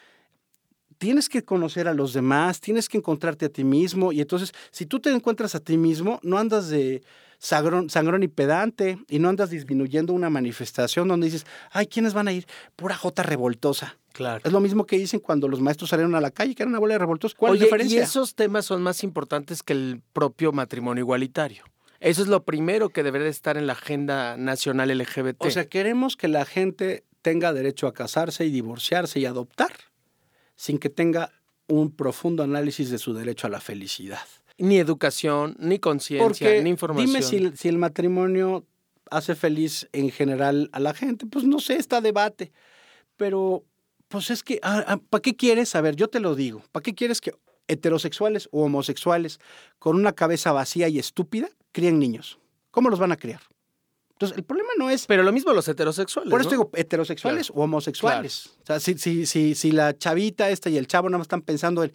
tienes 0.97 1.29
que 1.29 1.43
conocer 1.43 1.87
a 1.87 1.93
los 1.93 2.13
demás, 2.13 2.59
tienes 2.59 2.89
que 2.89 2.97
encontrarte 2.97 3.45
a 3.45 3.49
ti 3.49 3.63
mismo. 3.63 4.11
Y 4.11 4.21
entonces, 4.21 4.51
si 4.71 4.85
tú 4.85 4.99
te 4.99 5.09
encuentras 5.11 5.55
a 5.55 5.59
ti 5.59 5.77
mismo, 5.77 6.19
no 6.23 6.37
andas 6.37 6.69
de 6.69 7.03
sangrón, 7.39 7.89
sangrón 7.89 8.23
y 8.23 8.27
pedante 8.27 8.97
y 9.09 9.19
no 9.19 9.29
andas 9.29 9.49
disminuyendo 9.49 10.13
una 10.13 10.29
manifestación 10.29 11.07
donde 11.07 11.25
dices, 11.25 11.45
ay, 11.71 11.87
¿quiénes 11.87 12.13
van 12.13 12.27
a 12.27 12.33
ir? 12.33 12.45
Pura 12.75 12.95
jota 12.95 13.23
revoltosa. 13.23 13.97
Claro. 14.13 14.41
Es 14.43 14.51
lo 14.51 14.59
mismo 14.59 14.85
que 14.85 14.97
dicen 14.97 15.19
cuando 15.19 15.47
los 15.47 15.59
maestros 15.59 15.89
salieron 15.89 16.13
a 16.15 16.21
la 16.21 16.31
calle, 16.31 16.55
que 16.55 16.63
era 16.63 16.69
una 16.69 16.79
bola 16.79 16.93
de 16.93 16.99
revoltosos. 16.99 17.35
¿Cuál 17.35 17.55
es 17.55 17.59
la 17.59 17.65
diferencia? 17.65 17.99
Y 17.99 18.03
esos 18.03 18.35
temas 18.35 18.65
son 18.65 18.81
más 18.81 19.03
importantes 19.03 19.63
que 19.63 19.73
el 19.73 20.01
propio 20.13 20.51
matrimonio 20.51 21.01
igualitario. 21.01 21.63
Eso 22.03 22.21
es 22.21 22.27
lo 22.27 22.43
primero 22.43 22.89
que 22.89 23.01
debería 23.01 23.29
estar 23.29 23.55
en 23.55 23.65
la 23.65 23.73
agenda 23.73 24.35
nacional 24.35 24.89
LGBT. 24.97 25.41
O 25.41 25.49
sea, 25.49 25.69
queremos 25.69 26.17
que 26.17 26.27
la 26.27 26.43
gente 26.43 27.05
tenga 27.21 27.53
derecho 27.53 27.87
a 27.87 27.93
casarse 27.93 28.45
y 28.45 28.49
divorciarse 28.49 29.21
y 29.21 29.25
adoptar 29.25 29.71
sin 30.57 30.79
que 30.79 30.89
tenga 30.89 31.31
un 31.67 31.95
profundo 31.95 32.43
análisis 32.43 32.89
de 32.89 32.97
su 32.97 33.13
derecho 33.13 33.47
a 33.47 33.49
la 33.49 33.61
felicidad. 33.61 34.19
Ni 34.57 34.79
educación, 34.79 35.55
ni 35.59 35.79
conciencia, 35.79 36.61
ni 36.61 36.69
información. 36.71 37.07
Dime 37.07 37.21
si, 37.21 37.55
si 37.55 37.69
el 37.69 37.77
matrimonio 37.77 38.67
hace 39.09 39.33
feliz 39.33 39.87
en 39.93 40.11
general 40.11 40.69
a 40.73 40.81
la 40.81 40.93
gente. 40.93 41.25
Pues 41.25 41.45
no 41.45 41.59
sé, 41.59 41.75
está 41.75 42.01
debate. 42.01 42.51
Pero, 43.15 43.63
pues 44.09 44.29
es 44.29 44.43
que, 44.43 44.59
ah, 44.61 44.83
ah, 44.87 44.97
¿para 45.09 45.21
qué 45.21 45.37
quieres? 45.37 45.73
A 45.75 45.81
ver, 45.81 45.95
yo 45.95 46.09
te 46.09 46.19
lo 46.19 46.35
digo. 46.35 46.63
¿Para 46.73 46.83
qué 46.83 46.93
quieres 46.93 47.21
que 47.21 47.31
heterosexuales 47.69 48.49
o 48.51 48.65
homosexuales 48.65 49.39
con 49.79 49.95
una 49.95 50.11
cabeza 50.11 50.51
vacía 50.51 50.89
y 50.89 50.99
estúpida 50.99 51.47
críen 51.73 51.99
niños. 51.99 52.39
¿Cómo 52.71 52.89
los 52.89 52.99
van 52.99 53.11
a 53.11 53.17
criar? 53.17 53.41
Entonces, 54.13 54.37
el 54.37 54.43
problema 54.45 54.69
no 54.77 54.89
es... 54.89 55.05
Pero 55.05 55.23
lo 55.23 55.33
mismo 55.33 55.51
los 55.53 55.67
heterosexuales. 55.67 56.31
Por 56.31 56.39
eso 56.39 56.49
digo, 56.49 56.69
heterosexuales 56.73 57.49
o 57.49 57.55
homosexuales. 57.55 58.51
O 58.61 58.65
sea, 58.65 58.79
si, 58.79 58.97
si, 58.97 59.25
si, 59.25 59.53
si, 59.53 59.71
la 59.71 59.97
chavita 59.97 60.49
esta 60.49 60.69
y 60.69 60.77
el 60.77 60.87
chavo 60.87 61.09
nada 61.09 61.17
más 61.17 61.25
están 61.25 61.41
pensando 61.41 61.83
en, 61.83 61.91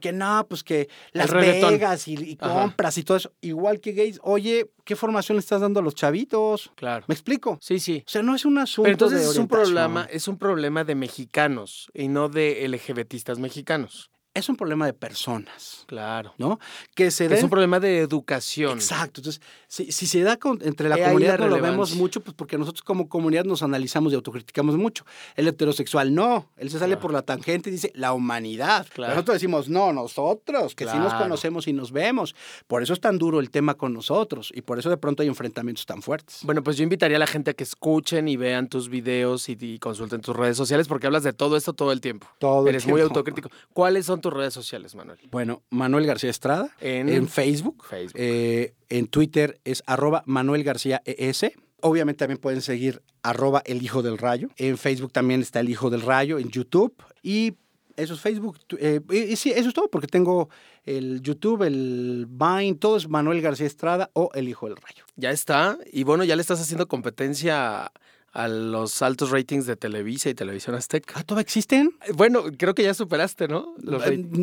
que 0.00 0.12
no, 0.12 0.46
pues 0.48 0.62
que 0.62 0.88
Las 1.12 1.32
Vegas 1.32 2.06
y, 2.06 2.36
compras 2.36 2.98
y 2.98 3.02
todo 3.02 3.16
eso, 3.16 3.32
igual 3.40 3.80
que 3.80 3.92
gays, 3.92 4.20
oye, 4.22 4.70
¿qué 4.84 4.94
formación 4.94 5.36
le 5.36 5.40
estás 5.40 5.62
dando 5.62 5.80
a 5.80 5.82
los 5.82 5.94
chavitos? 5.94 6.70
Claro. 6.74 7.04
¿Me 7.08 7.14
explico? 7.14 7.58
Sí, 7.60 7.80
sí. 7.80 8.04
O 8.06 8.10
sea, 8.10 8.22
no 8.22 8.34
es 8.34 8.44
un 8.44 8.58
asunto 8.58 8.84
Pero 8.84 8.94
entonces 8.94 9.28
es 9.28 9.36
un 9.36 9.48
problema, 9.48 10.06
es 10.10 10.28
un 10.28 10.38
problema 10.38 10.84
de 10.84 10.94
mexicanos 10.94 11.90
y 11.94 12.08
no 12.08 12.28
de 12.28 12.68
LGBTistas 12.68 13.38
mexicanos 13.38 14.10
es 14.34 14.48
un 14.48 14.56
problema 14.56 14.84
de 14.86 14.92
personas. 14.92 15.84
Claro. 15.86 16.34
¿No? 16.38 16.58
Que 16.94 17.12
se 17.12 17.26
Es 17.26 17.42
un 17.42 17.50
problema 17.50 17.78
de 17.78 18.00
educación. 18.00 18.78
Exacto. 18.78 19.20
Entonces, 19.20 19.40
si, 19.68 19.92
se 19.92 20.22
da 20.22 20.38
entre 20.62 20.88
la 20.88 20.98
comunidad, 20.98 21.38
no 21.38 21.48
lo 21.48 21.60
vemos 21.60 21.94
mucho, 21.94 22.20
pues 22.20 22.34
porque 22.34 22.58
nosotros 22.58 22.82
como 22.82 23.08
comunidad 23.08 23.44
nos 23.44 23.62
analizamos 23.62 24.12
y 24.12 24.16
autocriticamos 24.16 24.76
mucho. 24.76 25.04
El 25.36 25.46
heterosexual 25.46 26.12
no. 26.12 26.50
Él 26.56 26.68
se 26.68 26.80
sale 26.80 26.96
por 26.96 27.12
la 27.12 27.22
tangente 27.22 27.70
y 27.70 27.72
dice 27.72 27.92
la 27.94 28.12
humanidad. 28.12 28.86
Nosotros 28.96 29.36
decimos, 29.36 29.68
no, 29.68 29.92
nosotros, 29.92 30.74
que 30.74 30.86
sí 30.86 30.96
nos 30.98 31.14
conocemos 31.14 31.68
y 31.68 31.72
nos 31.72 31.92
vemos. 31.92 32.34
Por 32.66 32.82
eso 32.82 32.92
es 32.92 33.00
tan 33.00 33.18
duro 33.18 33.38
el 33.38 33.50
tema 33.50 33.74
con 33.74 33.94
nosotros 33.94 34.50
y 34.52 34.62
por 34.62 34.78
eso 34.80 34.90
de 34.90 34.96
pronto 34.96 35.22
hay 35.22 35.28
enfrentamientos 35.28 35.86
tan 35.86 36.02
fuertes. 36.02 36.40
Bueno, 36.42 36.62
pues 36.64 36.76
yo 36.76 36.82
invitaría 36.82 37.16
a 37.16 37.20
la 37.20 37.26
gente 37.28 37.52
a 37.52 37.54
que 37.54 37.62
escuchen 37.64 38.26
y 38.26 38.36
vean 38.36 38.68
tus 38.68 38.88
videos 38.88 39.48
y, 39.48 39.78
consulten 39.78 40.20
tus 40.20 40.34
redes 40.34 40.56
sociales 40.56 40.88
porque 40.88 41.06
hablas 41.06 41.22
de 41.22 41.32
todo 41.32 41.56
esto 41.56 41.72
todo 41.72 41.92
el 41.92 42.00
tiempo. 42.00 42.26
Todo 42.38 42.66
Eres 42.66 42.86
muy 42.86 43.00
autocrítico. 43.00 43.50
¿Cuáles 43.72 44.06
son 44.06 44.20
tus 44.24 44.32
redes 44.32 44.54
sociales, 44.54 44.94
Manuel? 44.94 45.18
Bueno, 45.30 45.62
Manuel 45.68 46.06
García 46.06 46.30
Estrada 46.30 46.70
en, 46.80 47.28
Facebook. 47.28 47.84
Eh, 48.14 48.74
en 48.88 49.06
Twitter 49.06 49.60
es 49.64 49.82
arroba 49.86 50.22
Manuel 50.24 50.64
García 50.64 51.02
ES. 51.04 51.52
Obviamente 51.82 52.20
también 52.20 52.38
pueden 52.38 52.62
seguir 52.62 53.02
arroba 53.22 53.62
El 53.66 53.82
Hijo 53.82 54.02
del 54.02 54.16
Rayo. 54.16 54.48
En 54.56 54.78
Facebook 54.78 55.12
también 55.12 55.42
está 55.42 55.60
El 55.60 55.68
Hijo 55.68 55.90
del 55.90 56.00
Rayo, 56.00 56.38
en 56.38 56.48
YouTube. 56.48 56.94
Y 57.22 57.58
eso 57.96 58.14
es 58.14 58.20
Facebook. 58.20 58.58
Eh, 58.78 59.02
y, 59.10 59.36
sí, 59.36 59.50
eso 59.50 59.68
es 59.68 59.74
todo, 59.74 59.90
porque 59.90 60.06
tengo 60.06 60.48
el 60.84 61.20
YouTube, 61.20 61.62
el 61.62 62.26
Vine, 62.26 62.76
todo 62.76 62.96
es 62.96 63.06
Manuel 63.06 63.42
García 63.42 63.66
Estrada 63.66 64.10
o 64.14 64.30
El 64.32 64.48
Hijo 64.48 64.68
del 64.68 64.76
Rayo. 64.76 65.04
Ya 65.16 65.32
está. 65.32 65.76
Y 65.92 66.04
bueno, 66.04 66.24
ya 66.24 66.34
le 66.34 66.40
estás 66.40 66.62
haciendo 66.62 66.88
competencia 66.88 67.92
a 68.34 68.48
los 68.48 69.00
altos 69.00 69.30
ratings 69.30 69.64
de 69.64 69.76
Televisa 69.76 70.28
y 70.28 70.34
Televisión 70.34 70.74
Azteca. 70.74 71.14
¿Ah, 71.16 71.22
todavía 71.22 71.42
existen? 71.42 71.96
Bueno, 72.14 72.42
creo 72.58 72.74
que 72.74 72.82
ya 72.82 72.92
superaste, 72.92 73.46
¿no? 73.46 73.76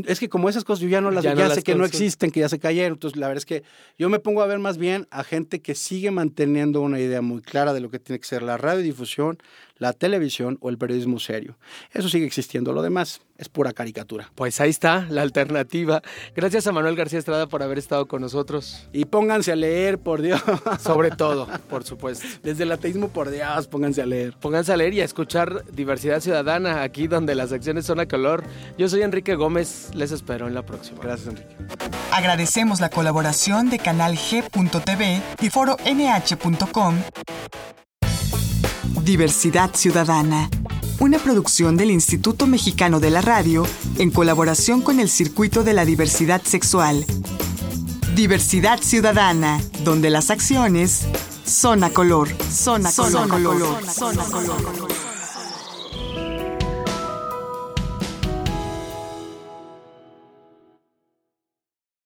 es 0.07 0.19
que 0.19 0.29
como 0.29 0.47
esas 0.47 0.63
cosas 0.63 0.81
yo 0.81 0.87
ya 0.87 1.01
no 1.01 1.11
las 1.11 1.25
ya, 1.25 1.33
ya 1.35 1.49
sé 1.49 1.61
que 1.61 1.75
no 1.75 1.83
existen, 1.83 2.31
que 2.31 2.39
ya 2.39 2.47
se 2.47 2.57
cayeron. 2.57 2.93
Entonces, 2.93 3.19
la 3.19 3.27
verdad 3.27 3.39
es 3.39 3.45
que 3.45 3.63
yo 3.97 4.07
me 4.07 4.19
pongo 4.19 4.41
a 4.41 4.47
ver 4.47 4.59
más 4.59 4.77
bien 4.77 5.07
a 5.11 5.25
gente 5.25 5.61
que 5.61 5.75
sigue 5.75 6.09
manteniendo 6.09 6.79
una 6.79 7.01
idea 7.01 7.21
muy 7.21 7.41
clara 7.41 7.73
de 7.73 7.81
lo 7.81 7.89
que 7.89 7.99
tiene 7.99 8.19
que 8.19 8.25
ser 8.25 8.43
la 8.43 8.55
radiodifusión, 8.55 9.37
la 9.81 9.93
televisión 9.93 10.59
o 10.61 10.69
el 10.69 10.77
periodismo 10.77 11.19
serio. 11.19 11.57
Eso 11.91 12.07
sigue 12.07 12.27
existiendo. 12.27 12.71
Lo 12.71 12.83
demás 12.83 13.21
es 13.35 13.49
pura 13.49 13.73
caricatura. 13.73 14.31
Pues 14.35 14.61
ahí 14.61 14.69
está 14.69 15.07
la 15.09 15.23
alternativa. 15.23 16.03
Gracias 16.35 16.67
a 16.67 16.71
Manuel 16.71 16.95
García 16.95 17.17
Estrada 17.17 17.47
por 17.47 17.63
haber 17.63 17.79
estado 17.79 18.07
con 18.07 18.21
nosotros. 18.21 18.87
Y 18.93 19.05
pónganse 19.05 19.51
a 19.51 19.55
leer, 19.55 19.97
por 19.97 20.21
Dios. 20.21 20.39
Sobre 20.79 21.09
todo, 21.09 21.47
por 21.67 21.83
supuesto. 21.83 22.27
Desde 22.43 22.61
el 22.61 22.71
ateísmo, 22.71 23.07
por 23.07 23.31
Dios, 23.31 23.67
pónganse 23.67 24.03
a 24.03 24.05
leer. 24.05 24.35
Pónganse 24.39 24.71
a 24.71 24.77
leer 24.77 24.93
y 24.93 25.01
a 25.01 25.03
escuchar 25.03 25.65
Diversidad 25.71 26.19
Ciudadana, 26.19 26.83
aquí 26.83 27.07
donde 27.07 27.33
las 27.33 27.51
acciones 27.51 27.87
son 27.87 27.99
a 27.99 28.07
color. 28.07 28.43
Yo 28.77 28.87
soy 28.87 29.01
Enrique 29.01 29.33
Gómez, 29.33 29.89
les 29.95 30.11
espero 30.11 30.47
en 30.47 30.53
la 30.53 30.63
próxima. 30.63 30.99
Gracias, 31.01 31.27
Enrique. 31.27 31.55
Agradecemos 32.11 32.81
la 32.81 32.89
colaboración 32.89 33.71
de 33.71 33.79
Canal 33.79 34.13
G.tv 34.15 35.21
y 35.41 35.49
Foro 35.49 35.75
NH.com. 35.83 36.97
Diversidad 39.03 39.71
Ciudadana 39.75 40.49
una 41.01 41.17
producción 41.17 41.77
del 41.77 41.89
Instituto 41.89 42.45
Mexicano 42.45 42.99
de 42.99 43.09
la 43.09 43.21
Radio 43.21 43.65
en 43.97 44.11
colaboración 44.11 44.81
con 44.81 44.99
el 44.99 45.09
Circuito 45.09 45.63
de 45.63 45.73
la 45.73 45.83
Diversidad 45.83 46.43
Sexual. 46.43 47.03
Diversidad 48.13 48.79
Ciudadana, 48.79 49.59
donde 49.83 50.11
las 50.11 50.29
acciones 50.29 51.07
son 51.43 51.83
a 51.83 51.89
color, 51.89 52.29
son 52.51 52.85
a 52.85 52.91
color, 52.91 53.27
color, 53.27 53.89
son 53.89 54.19
a 54.19 54.23
color. 54.25 55.10